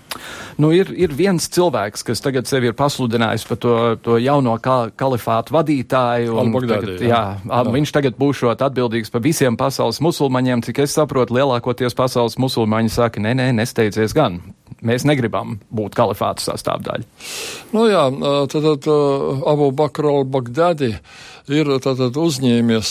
[0.56, 4.90] nu, ir, ir viens cilvēks, kas tagad sevi ir pasludinājis par to, to jauno ka,
[4.96, 6.34] kalifātu vadītāju.
[6.68, 7.72] Tagad, jā, jā, jā.
[7.72, 10.62] Viņš tagad būšot atbildīgs par visiem pasaules musulmaņiem.
[10.62, 14.40] Cik es saprotu, lielākoties pasaules musulmaņi saka, nē, nē, nesteidzies gan.
[14.85, 17.07] Mēs negribam būt kalifātu sastāvdaļa.
[17.73, 18.05] Nu jā,
[18.53, 18.88] tad, tad
[19.49, 20.90] Abu Bakr al-Baghdadi
[21.53, 22.90] ir tātad uzņēmies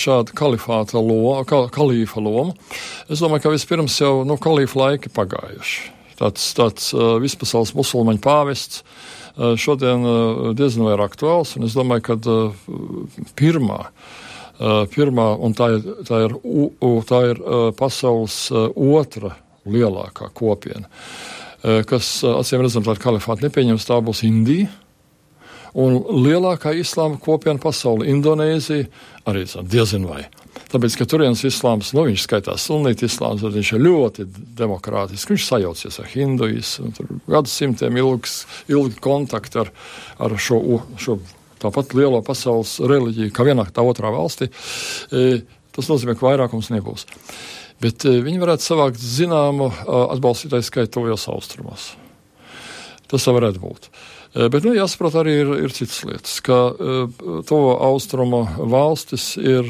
[0.00, 2.56] šādu kalifāta lomu, kal, kalīfa lomu.
[3.06, 5.92] Es domāju, ka vispirms jau nu, kalīfa laiki pagājuši.
[6.18, 6.90] Tāds, tāds
[7.22, 8.82] vispasaules musulmaņu pāvests
[9.34, 10.04] šodien
[10.54, 13.80] diezgan vai ir aktuāls, un es domāju, ka pirmā,
[14.94, 16.36] pirmā un tā ir, tā ir,
[17.10, 17.42] tā ir
[17.78, 18.38] pasaules
[18.74, 19.34] otra
[19.66, 20.88] lielākā kopiena,
[21.88, 24.68] kas, acīm redzam, tādu kalifātu nepieņems, tā būs Indija
[25.74, 28.86] Un lielākā islāma kopiena pasaulē, Indonēzija,
[29.26, 30.22] arī diezin vai.
[30.70, 34.26] Tāpēc, ka turienes islāms, nu, viņš skaitās sunīti islāms, tad viņš ir ļoti
[34.60, 35.32] demokrātisks.
[35.32, 38.36] Viņš sajaucies ar hinduismu, tur gadsimtiem ilgs,
[38.70, 39.72] ilgi kontakti ar,
[40.22, 40.60] ar šo,
[40.94, 41.18] šo
[41.62, 44.52] tāpat lielo pasaules reliģiju, kā vienā tā otrā valstī.
[45.10, 45.42] E,
[45.74, 47.08] tas nozīmē, ka vairākums nebūs.
[47.82, 51.92] Bet e, viņi varētu savākt zināmu atbalstītāju skaitu tojos austrumos.
[53.10, 53.90] Tas varētu būt.
[54.34, 56.56] Eh, bet nu, jāsaprot arī ir, ir citas lietas, ka
[57.46, 59.68] to austrumu valstis ir,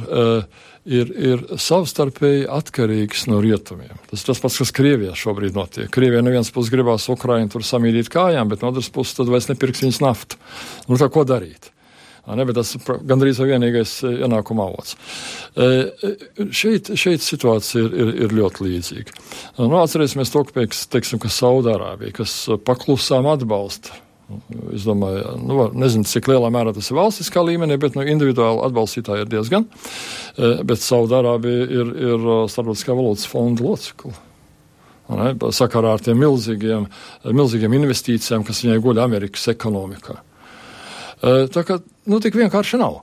[0.87, 3.99] ir, ir savstarpēji atkarīgas no rietumiem.
[4.09, 5.90] Tas ir tas pats, kas Krievijā šobrīd notiek.
[5.93, 9.85] Krievijā neviens puses gribās Ukraiņu tur samīdīt kājām, bet no otras puses tad vairs nepirks
[9.85, 10.40] viņas naftu.
[10.88, 11.74] Nu, tā ko darīt?
[12.25, 14.95] Ne, bet tas ir gandrīz vienīgais ienākuma avots.
[15.61, 15.67] E,
[16.57, 19.19] šeit, šeit situācija ir, ir, ir ļoti līdzīga.
[19.59, 24.01] Nu, atcerēsimies to, ka, teiksim, ka Saudārābija, kas paklusām atbalsta
[24.73, 29.27] Es domāju, nu, nezinu, cik lielā mērā tas ir valstiskā līmenī, bet nu, individuāli atbalstītāji
[29.27, 29.67] ir diezgan.
[30.65, 34.15] Bet Saudārābija ir, ir starptautiskā valūtas fonda locekla.
[35.53, 36.87] Sakarā ar tiem milzīgiem,
[37.37, 40.17] milzīgiem investīcijām, kas viņai guļ Amerikas ekonomikā.
[41.25, 43.03] Tā kā nu, tik vienkārši nav.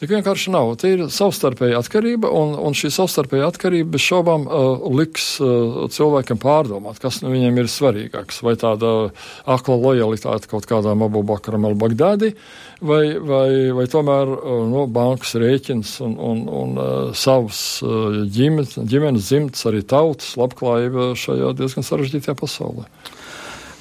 [0.00, 0.70] Tik vienkārši nav.
[0.80, 6.40] Te ir savstarpēja atkarība, un, un šī savstarpēja atkarība bez šaubām uh, liks uh, cilvēkam
[6.40, 8.40] pārdomāt, kas nu viņiem ir svarīgāks.
[8.46, 9.10] Vai tāda
[9.44, 12.32] akla lojalitāte kaut kādām Abu Bakaram al Bagdādi,
[12.80, 18.78] vai, vai, vai tomēr uh, no, bankas rēķins un, un, un uh, savs uh, ģimenes,
[18.80, 22.88] ģimenes dzimts, arī tautas labklājība šajā diezgan sarežģītajā pasaulē.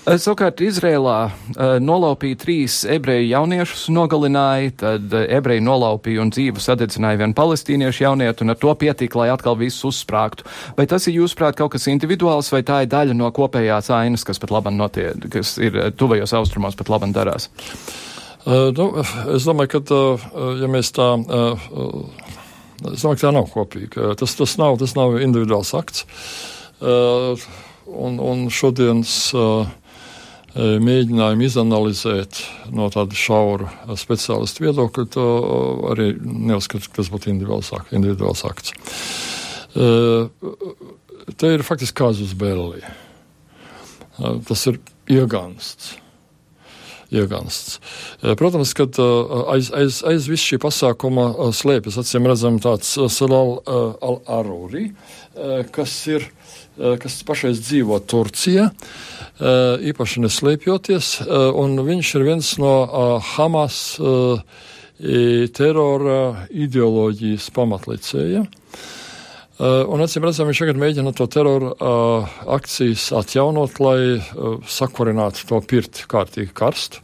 [0.08, 6.64] Eh, savukārt Izrēlā uh, nolaupīja trīs ebreju jauniešus, nogalināja, tad uh, ebreji nolaupīja un dzīvu
[6.64, 10.48] sadedzināja vienu palestīniešu jaunieti, un ar to pietika, lai atkal viss uzsprāgtu.
[10.78, 14.40] Vai tas ir, jūsuprāt, kaut kas individuāls, vai tā ir daļa no kopējās ainas, kas
[14.40, 17.50] pat labam notiek, kas ir tuvajos austrumos pat labam darās?
[18.48, 18.92] Uh, nu,
[19.36, 20.30] es domāju, ka, uh,
[20.64, 21.14] ja mēs tā.
[21.28, 22.38] Uh,
[22.80, 24.14] Es domāju, ka tā nav kopīga.
[24.16, 26.06] Tas, tas, nav, tas nav individuāls akts.
[26.80, 27.36] Uh,
[27.92, 29.68] un, un šodienas uh,
[30.58, 32.40] mēģinājumu izanalizēt
[32.74, 35.28] no tāda šaura speciālistu viedokļa, to
[35.92, 38.74] arī neuzskatu, ka tas būtu individuāls, individuāls akts.
[39.78, 39.90] E,
[41.38, 42.82] te ir faktiski kāzus bēlī.
[42.82, 45.94] E, tas ir iegansts.
[47.10, 47.80] Iegansts.
[48.38, 48.86] Protams, ka
[49.56, 54.92] aiz, aiz, aiz visu šī pasākuma slēpjas, acīm redzam, tāds Salal al-Aruri,
[55.74, 56.30] kas ir
[56.80, 64.00] Eh, kas pašreiz dzīvo Turcijā, eh, īpaši neslēpjoties, eh, un viņš ir viens no Hamas
[65.56, 68.44] terora ideoloģijas pamatlicējiem.
[68.44, 68.99] Uh,
[69.60, 75.60] un, acīm redzam, viņš tagad mēģina to terora uh, akcijas atjaunot, lai uh, sakurinātu to
[75.68, 77.04] pirti kārtīgi karstu.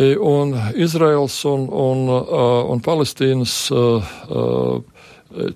[0.00, 5.00] Un Izraels un, un, uh, un Palestīnas uh, uh,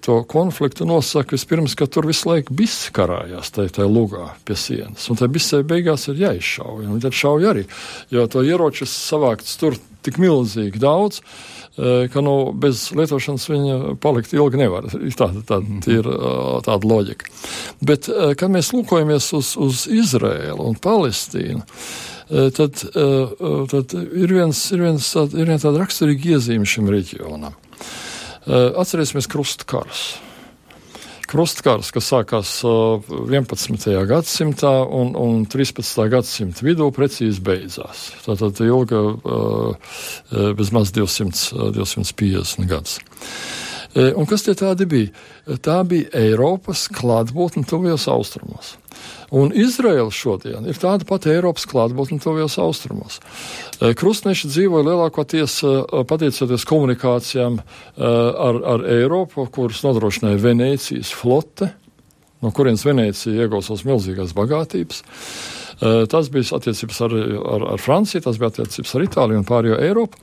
[0.00, 5.08] to konfliktu nosaka vispirms, ka tur visu laiku viss karājās tajā, tajā lugā pie sienas.
[5.10, 6.86] Un tai visai beigās ir jāizšauj.
[6.86, 7.64] Un tad šauj arī,
[8.14, 11.22] jo to ieročus savākts tur tik milzīgi daudz,
[11.76, 14.88] ka nu, bez lietošanas viņa palikt ilgi nevar.
[15.20, 16.08] Tāda, tāda ir
[16.66, 17.30] tāda loģika.
[17.84, 18.08] Bet,
[18.38, 21.64] kad mēs lūkojamies uz, uz Izrēlu un Palestīnu,
[22.56, 22.84] tad,
[23.70, 27.56] tad ir, viens, ir, viens, ir viena tāda raksturīga iezīme šim reģionam.
[28.44, 30.06] Atcerēsimies krustkarus
[31.30, 33.88] krustkars, kas sākās 11.
[34.10, 36.04] gadsimtā un, un 13.
[36.12, 38.06] gadsimta vidū precīzi beidzās.
[38.26, 39.02] Tātad ilga
[40.58, 42.98] bezmaz 200, 250 gadus.
[43.94, 45.12] Un kas tie tādi bija?
[45.62, 48.74] Tā bija Eiropas klātbūtne tuvajos austrumos.
[49.34, 53.18] Un Izraela šodien ir tāda pati Eiropas klātbūtne tuvajos austrumos.
[53.80, 61.72] Eh, krustneši dzīvoja lielākoties eh, pateicoties komunikācijām eh, ar, ar Eiropu, kuras nodrošināja Venēcijas flote,
[62.44, 65.04] no kurienes Venēcija iegūstos milzīgās bagātības.
[66.10, 67.14] Tas bija attiecības ar,
[67.50, 70.20] ar, ar Franciju, tas bija attiecības ar Itāliju un pārējo Eiropu.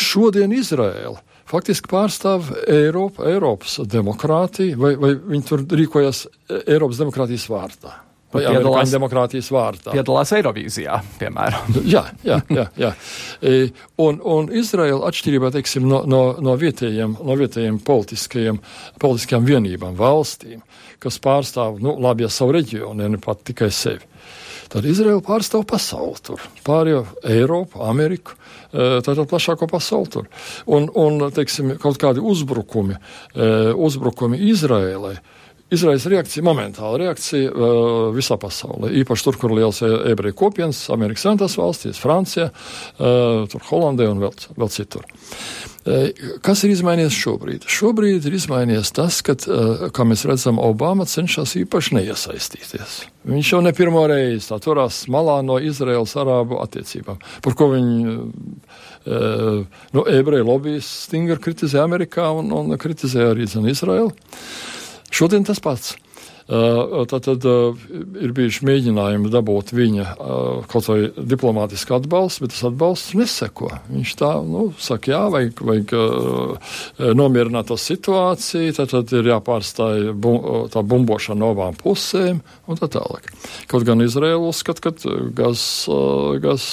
[0.00, 6.26] Šodien Izraela faktiski pārstāv Eiropu, Eiropas demokrātiju, vai, vai viņi tur rīkojas
[6.64, 8.00] Eiropas demokrātijas vārdā
[8.36, 9.92] vai piedalās demokrātijas vārdā.
[9.94, 11.76] Piedalās Eirovīzijā, piemēram.
[11.94, 12.66] jā, jā, jā.
[12.80, 12.92] jā.
[13.40, 13.68] E,
[14.02, 18.60] un, un Izraela atšķirībā, teiksim, no, no, no vietējiem, no vietējiem politiskajiem,
[19.02, 20.60] politiskajām vienībām, valstīm,
[21.02, 24.04] kas pārstāv, nu, labi, ja savu reģionu, ne pat tikai sevi.
[24.72, 28.45] Tad Izraela pārstāv pasauli tur, pārējo Eiropu, Ameriku, e,
[28.76, 30.28] tātad plašāko pasauli tur.
[30.66, 32.98] Un, un teiksim, kaut kādi uzbrukumi,
[33.34, 33.50] e,
[33.88, 35.16] uzbrukumi Izraēlai
[35.66, 37.78] Izraels reakcija, momentāla reakcija uh,
[38.14, 38.92] visā pasaulē.
[39.02, 42.52] Īpaši tur, kur ir liels e, ebreju kopienas, Amerikas Savienotās valstīs, Francijā,
[43.02, 45.08] uh, Holandē un vēl, vēl citur.
[45.86, 46.08] Uh,
[46.42, 47.66] kas ir izmainījies šobrīd?
[47.70, 52.96] Šobrīd ir izmainījies tas, ka, uh, kā mēs redzam, Obama cenšas īpaši neiesaistīties.
[53.30, 58.16] Viņš jau ne pirmo reizi tā turās malā no Izraels arābu attiecībām, par ko viņi
[58.16, 59.62] uh,
[59.94, 64.10] nu, ebreju lobbyis stingri kritizē Amerikā un, un kritizē arī Izraelu.
[65.14, 65.94] Šodien tas pats.
[66.46, 67.42] Tad, tad
[68.22, 70.04] ir bijuši mēģinājumi dabūt viņa
[70.70, 73.72] kaut vai diplomātisku atbalstu, bet tas atbalsts neseko.
[73.90, 75.96] Viņš tā, nu, saka, jā, vajag, vajag
[77.18, 80.36] nomierināt to situāciju, tad, tad ir jāpārstāj bu,
[80.70, 82.38] tā bumbošana no abām pusēm
[82.70, 83.26] un tā tālāk.
[83.66, 85.66] Kaut gan Izraēla uzskata, ka gaz,
[86.46, 86.70] gaz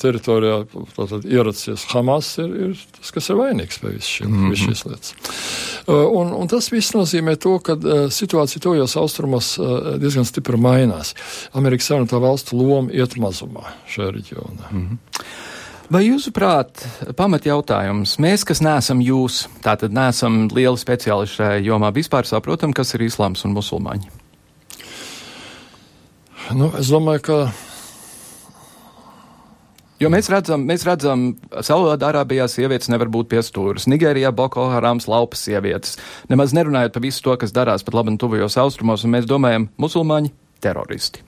[0.00, 0.62] Teritorijā
[1.28, 4.54] ieracies Hamas, ir, ir tas, kas ir vainīgs pie visas mm -hmm.
[4.62, 5.14] šīs lietas.
[5.86, 7.76] Un, un tas viss nozīmē to, ka
[8.10, 9.58] situācija tojos austrumos
[10.00, 11.14] diezgan stipri mainās.
[11.52, 14.72] Amerikas Savienoto valstu loma iet mazumā šajā reģionā.
[14.72, 14.98] Mm -hmm.
[15.86, 16.82] Vai jūsuprāt,
[17.14, 23.04] pamatjautājums, mēs, kas neesam jūs, tātad neesam lieli speciālisti šajā jomā, vispār saprotam, kas ir
[23.06, 24.10] islāms un musulmaņi?
[26.58, 27.38] Nu, es domāju, ka
[29.96, 31.30] Jo mēs redzam, mēs redzam,
[31.64, 35.96] Saudārābijā sievietes nevar būt pie stūres, Nigērijā Boko Harams laupas sievietes.
[36.28, 40.34] Nemaz nerunājot par visu to, kas darās pat labi tuvajos austrumos, un mēs domājam, musulmaņi
[40.60, 41.24] teroristi.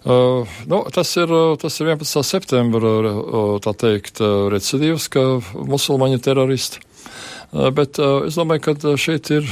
[0.00, 2.22] Uh, nu, tas, ir, tas ir 11.
[2.24, 5.24] septembra, uh, teikt, uh, recidīvs, ka
[5.56, 6.80] musulmaņi teroristi.
[7.50, 9.46] Uh, bet uh, es domāju, ka šeit ir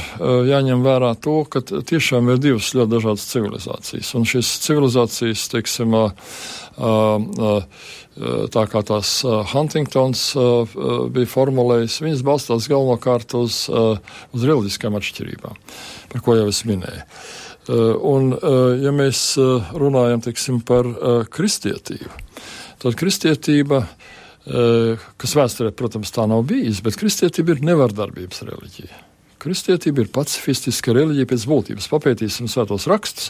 [0.47, 4.11] jāņem vērā to, ka tiešām ir divas ļoti dažādas civilizācijas.
[4.15, 5.97] Un šīs civilizācijas, teiksim,
[8.55, 9.11] tā kā tās
[9.51, 10.23] Huntingtons
[11.11, 15.59] bija formulējis, viņas balstās galvenokārt uz, uz reliģiskām atšķirībām,
[16.13, 17.03] par ko jau es minēju.
[18.09, 18.31] Un,
[18.79, 19.25] ja mēs
[19.75, 20.87] runājam, teiksim, par
[21.35, 22.15] kristietību,
[22.79, 23.83] tad kristietība,
[24.49, 29.01] kas vēsturē, protams, tā nav bijis, bet kristietība ir nevardarbības reliģija.
[29.39, 31.89] Kristietība ir pacifistiska reliģija pēc būtības.
[31.91, 33.29] Papētīsim svētos rakstus,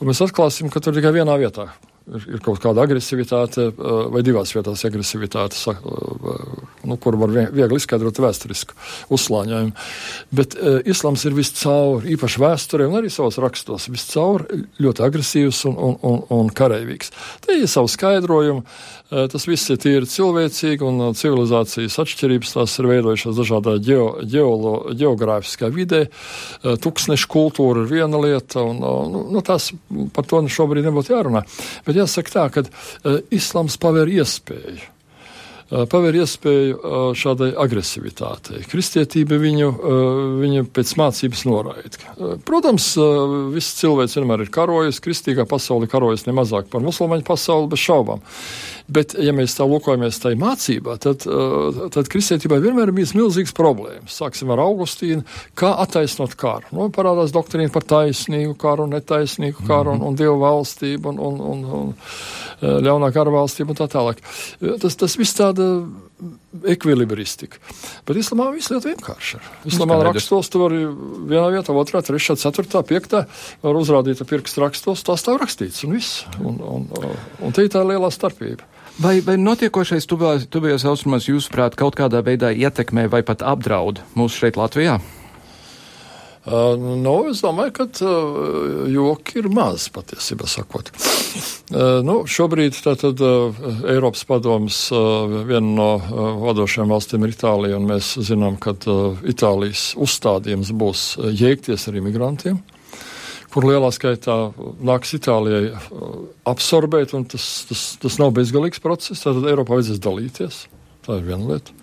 [0.00, 1.70] un mēs atklāsim, ka tur tikai vienā vietā
[2.08, 3.70] ir, ir kaut kāda agresivitāte,
[4.12, 5.58] vai divās vietās agresivitāte,
[6.84, 8.76] nu, kur var viegli izskaidrot vēsturisku
[9.14, 9.72] uzslāņojumu.
[10.34, 14.46] Bet uh, islams ir viscaur, īpaši vēsturē un arī savos rakstos, viscaur
[14.82, 17.14] ļoti agresīvs un, un, un, un kareivīgs.
[17.44, 18.64] Te ir savu skaidrojumu.
[18.64, 24.72] Uh, tas viss ir tīri cilvēcīgi un civilizācijas atšķirības tās ir veidojušās dažādā ģeo, ģeolo,
[24.98, 26.06] geogrāfiskā vidē.
[26.08, 29.70] Uh, tuksnešu kultūra ir viena lieta, un nu, nu, tas
[30.16, 31.44] par to šobrīd nebūtu jārunā.
[31.86, 34.90] Bet Bet jāsaka tā, ka uh, islams paver iespēju
[35.90, 38.62] paver iespēju šādai agresivitātei.
[38.68, 39.70] Kristietība viņu,
[40.42, 42.14] viņu pēc mācības noraida.
[42.46, 42.90] Protams,
[43.54, 48.22] viss cilvēks vienmēr ir karojis, kristīgā pasaule karojas nemazāk par musulmaņu pasauli, bez šaubām.
[48.84, 51.24] Bet, ja mēs tā lūkojamies tajā mācībā, tad,
[51.94, 54.18] tad kristietībai vienmēr ir bijis milzīgs problēmas.
[54.20, 55.24] Sāksim ar Augustīnu,
[55.56, 56.68] kā attaisnot karu.
[56.76, 60.04] Nu, parādās doktrīna par taisnīgu karu, netaisnīgu karu mm -hmm.
[60.04, 61.94] un, un dievu valstību un, un, un, un
[62.84, 64.20] ļaunā kara valstību un tā tālāk.
[64.60, 65.86] Tas, tas viss tāda
[66.64, 67.58] ekvilibristika.
[68.06, 69.48] Bet islamā viss ļoti vienkārši ir.
[69.72, 73.24] Islamā rakstos tu vari vienā vietā, otrā, trešā, ceturtā, piektā,
[73.62, 76.24] var uzrādīt ar pirkstu rakstos, tā stāv rakstīts un viss.
[76.38, 78.73] Un, un, un, un te ir tā lielā starpība.
[79.02, 84.58] Vai, vai notiekošais tuvajos austrumos, jūsuprāt, kaut kādā veidā ietekmē vai pat apdraud mūsu šeit
[84.60, 85.00] Latvijā?
[86.44, 90.92] Uh, nu, es domāju, ka uh, joki ir maz patiesībā sakot.
[91.72, 93.18] Uh, nu, šobrīd tātad
[93.88, 95.88] Eiropas padomas viena no
[96.44, 98.76] vadošajām valstīm ir Itālija, un mēs zinām, ka
[99.26, 102.62] Itālijas uzstādījums būs jēgties ar imigrantiem
[103.54, 104.36] kur lielā skaitā
[104.82, 106.14] nāks Itālijai uh,
[106.50, 109.22] absorbēt, un tas, tas, tas nav bezgalīgs process.
[109.22, 110.64] Tātad Eiropā vajadzēs dalīties.
[111.06, 111.74] Tā ir viena lieta.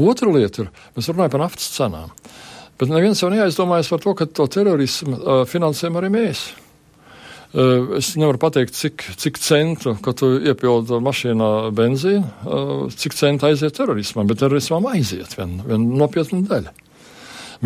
[0.00, 2.12] Otra lieta ir, mēs runājam par naftas cenām.
[2.80, 6.44] Bet neviens jau neaizdomājas par to, ka to terorismu uh, finansējam arī mēs.
[7.50, 13.48] Uh, es nevaru pateikt, cik, cik centu, kad tu iepildi mašīnā benzīnu, uh, cik centu
[13.48, 16.72] aiziet terorismam, bet terorismam aiziet viena vien nopietna daļa.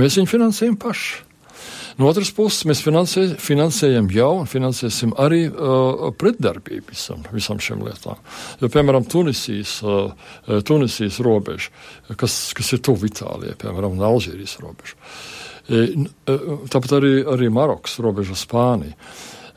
[0.00, 1.20] Mēs viņu finansējam paši.
[1.98, 7.84] No otras puses, mēs finansē, finansējam jau un finansēsim arī uh, pretdarbību visam, visam šiem
[7.86, 8.18] lietām.
[8.62, 10.10] Jo, piemēram, Tunisijas, uh,
[10.66, 11.70] Tunisijas robeža,
[12.18, 14.98] kas, kas ir tuvu Itālijai, piemēram, un Alžīrijas robeža.
[15.64, 15.84] E,
[16.68, 18.96] tāpat arī, arī Marokas robeža Spānija.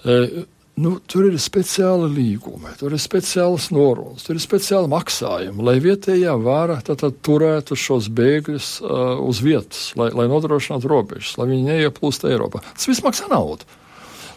[0.08, 0.46] E,
[0.78, 6.36] Nu, tur ir speciāli līgumi, tur ir speciālas norunas, tur ir speciāli maksājumi, lai vietējā
[6.38, 12.28] vara tātad turētu šos bēgļus uh, uz vietas, lai, lai nodrošinātu robežas, lai viņi neieplūst
[12.30, 12.62] Eiropā.
[12.76, 13.66] Tas viss maksā naudu.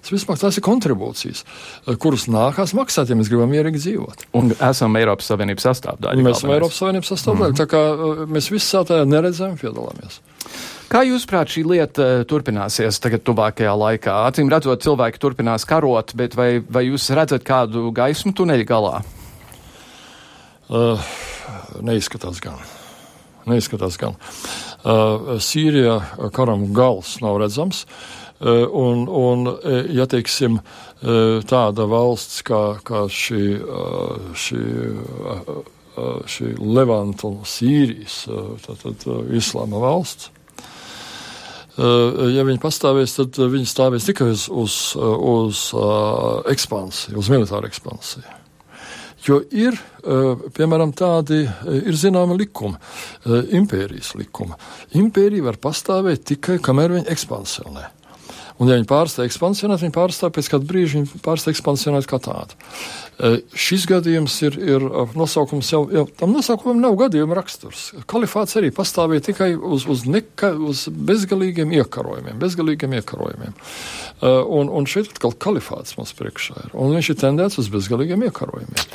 [0.00, 1.44] Tas viss maksā, tas ir kontribūcijas,
[2.00, 4.26] kuras nākās maksāt, ja mēs gribam mierīgi dzīvot.
[4.40, 6.24] Un esam Eiropas Savienības sastāvdaļa.
[6.24, 7.60] Mēs esam Eiropas Savienības sastāvdaļa, mm -hmm.
[7.60, 10.22] tā kā mēs visi tādā neredzam piedalāmies.
[10.90, 14.14] Kā jūs prāt šī lieta eh, turpināsies tagad tuvākajā laikā?
[14.26, 18.96] Acīm redzot, cilvēki turpinās karot, bet vai, vai jūs redzat kādu gaismu tuneļa galā?
[20.66, 21.12] Uh,
[21.86, 22.58] neizskatās gan.
[23.46, 24.18] Neizskatās gan.
[24.82, 25.94] Uh, Sīrijā
[26.34, 27.84] karam gals nav redzams.
[28.40, 29.46] Uh, un, un,
[29.94, 34.64] ja teiksim, uh, tāda valsts kā, kā šī, uh, šī,
[36.34, 38.24] šī Levanta un Sīrijas,
[38.66, 39.06] tātad
[39.38, 40.32] Islāma valsts,
[41.80, 48.36] ja viņi pastāvēs, tad viņi stāvēs tikai uz, uz, uz uh, ekspansiju, uz militāru ekspansiju.
[49.20, 49.76] Jo ir,
[50.56, 52.78] piemēram, tādi ir zināmi likumi,
[53.58, 54.56] impērijas likumi.
[54.96, 57.82] Impērija var pastāvēt tikai, kamēr viņa ekspansionē.
[58.60, 62.56] Un, ja viņi pārstāv ekspansionēt, viņi pārstāv pēc kāda brīža, viņi pārstāv ekspansionēt kā tādu.
[63.52, 64.84] Šis gadījums ir, ir
[65.18, 67.90] nosaukums jau, jau tam nosaukumam nav gadījuma raksturs.
[68.08, 73.56] Kalifāts arī pastāvēja tikai uz, uz, neka, uz bezgalīgiem iekarojumiem, bezgalīgiem iekarojumiem.
[74.24, 78.88] Un, un šeit atkal kalifāts mums priekšā ir, un viņš ir tendēts uz bezgalīgiem iekarojumiem.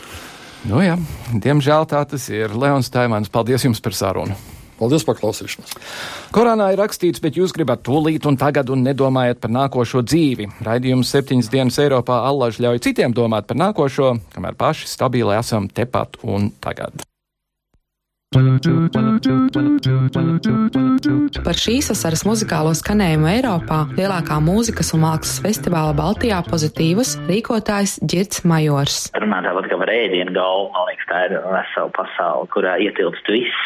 [0.66, 0.98] Nu jā,
[1.30, 2.56] diemžēl tā tas ir.
[2.58, 4.38] Leons Taimans, paldies jums par sarunu!
[4.80, 5.72] Paldies par klausīšanos.
[6.36, 10.50] Korānā ir rakstīts, bet jūs gribat tūlīt un tagad un nedomājat par nākošo dzīvi.
[10.68, 16.20] Raidījums septiņas dienas Eiropā allaž ļauj citiem domāt par nākošo, kamēr paši stabili esam tepat
[16.28, 17.06] un tagad.
[21.46, 28.44] Par šīs vasaras muzikālo skanējumu Eiropā lielākā mūzikas un mākslas festivāla Baltijā pozitīvas rīkotājs Girts
[28.44, 28.98] Majors.
[29.16, 33.62] Runā tāpat kā par ēdienu galvu, man liekas, tā ir vesela pasaule, kurā ietilpst viss.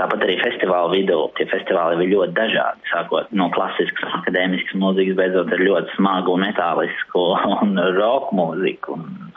[0.00, 1.18] Tāpat arī festivāla vidū.
[1.36, 7.26] Tie festivāli ir ļoti dažādi, sākot no klasiskas, akadēmiskas mūzikas, beidzot ar ļoti smagu metālisku
[7.60, 8.96] un roka mūziku.
[8.96, 9.34] Un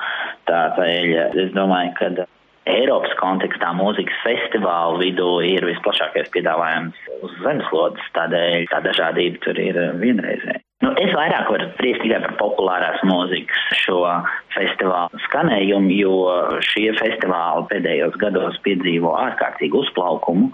[0.49, 1.27] tā ceļa.
[1.43, 2.29] Es domāju, ka
[2.65, 9.77] Eiropas kontekstā mūzikas festivālu vidū ir visplašākais piedāvājums uz zemeslodes, tādēļ tā dažādība tur ir
[10.01, 10.64] vienreizēja.
[10.83, 14.01] Nu, es vairāk varu spriest tikai par populārās mūzikas šo
[14.55, 16.15] festivālu skanējumu, jo
[16.67, 20.51] šie festivāli pēdējos gados piedzīvo ārkārtīgu uzplaukumu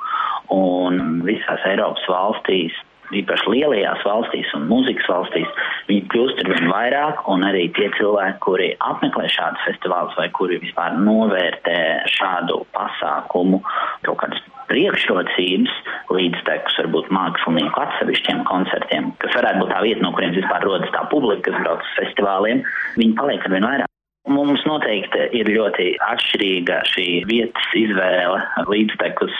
[0.53, 2.77] un visās Eiropas valstīs
[3.19, 5.59] īpaši lielajās valstīs un mūzikas valstīs,
[5.89, 10.61] viņi kļūst ar vien vairāk, un arī tie cilvēki, kuri apmeklē šādus festivālus vai kuri
[10.63, 11.77] vispār novērtē
[12.15, 13.61] šādu pasākumu
[14.07, 14.41] kaut kādas
[14.71, 15.77] priekšrocības
[16.15, 21.03] līdztekus varbūt mākslinieku atsevišķiem koncertiem, kas varētu būt tā vieta, no kuriem vispār rodas tā
[21.11, 22.63] publika, kas brauc uz festivāliem,
[22.99, 23.89] viņi paliek ar vien vairāk.
[24.29, 28.37] Mums noteikti ir ļoti atšķirīga šī vietas izvēle
[28.69, 29.33] līdztekus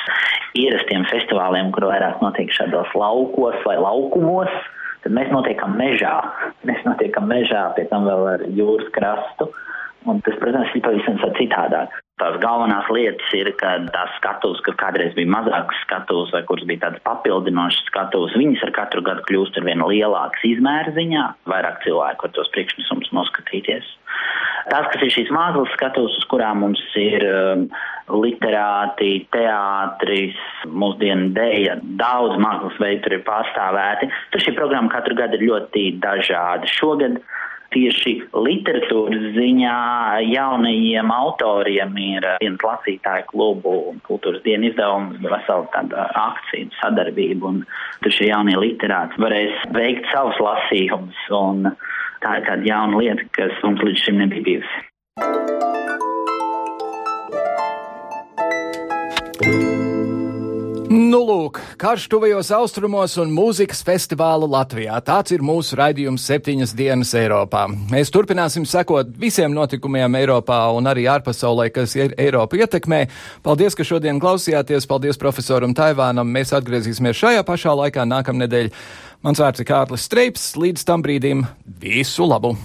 [0.58, 4.50] ierastiem festivāliem, kur vairāk notiek šādos laukos vai laukumos.
[5.06, 6.16] Tad mēs notiekam mežā.
[6.66, 9.52] Mēs notiekam mežā, pie tam vēl ar jūras krastu.
[10.10, 11.94] Un tas, protams, ir pavisam citādāk.
[12.22, 16.84] Tās galvenās lietas ir, ka tās skatuves, kas kādreiz bija mazākas skatuves vai kuras bija
[16.84, 22.28] tādas papildinošas skatuves, viņas ar katru gadu kļūst ar vien lielākas izmēra ziņā, vairāk cilvēku
[22.28, 23.90] var tos priekšnesumus noskatīties.
[24.70, 27.66] Tās, kas ir šīs mazas skatuves, uz kurām mums ir um,
[28.22, 30.38] literāti, teātris,
[30.70, 36.70] mūsdienu dēļa, daudz mākslas veidu ir pārstāvēti, tad šī programma katru gadu ir ļoti dažāda.
[36.70, 37.18] Šogad
[37.72, 39.78] tieši literatūras ziņā
[40.28, 47.64] jaunajiem autoriem ir viens lasītāju klubu un kultūras dienu izdevums, vesela tāda akcija sadarbība, un
[48.04, 51.72] tur šie jaunie literāti varēs veikt savus lasījumus, un
[52.24, 55.71] tā ir tāda jauna lieta, kas mums līdz šim nebija bijusi.
[61.32, 64.98] Lūk, karš tuvajos austrumos un mūzikas festivālu Latvijā.
[65.06, 67.64] Tāds ir mūsu raidījums septiņas dienas Eiropā.
[67.92, 73.06] Mēs turpināsim sekot visiem notikumiem Eiropā un arī ārpasaulē, kas ir Eiropu ietekmē.
[73.46, 74.90] Paldies, ka šodien klausījāties.
[74.90, 76.28] Paldies profesoram Taivānam.
[76.36, 78.70] Mēs atgriezīsimies šajā pašā laikā nākamnedēļ.
[79.24, 80.52] Mans vārds ir Kārlis Streips.
[80.60, 81.48] Līdz tam brīdim
[81.82, 82.56] visu labu!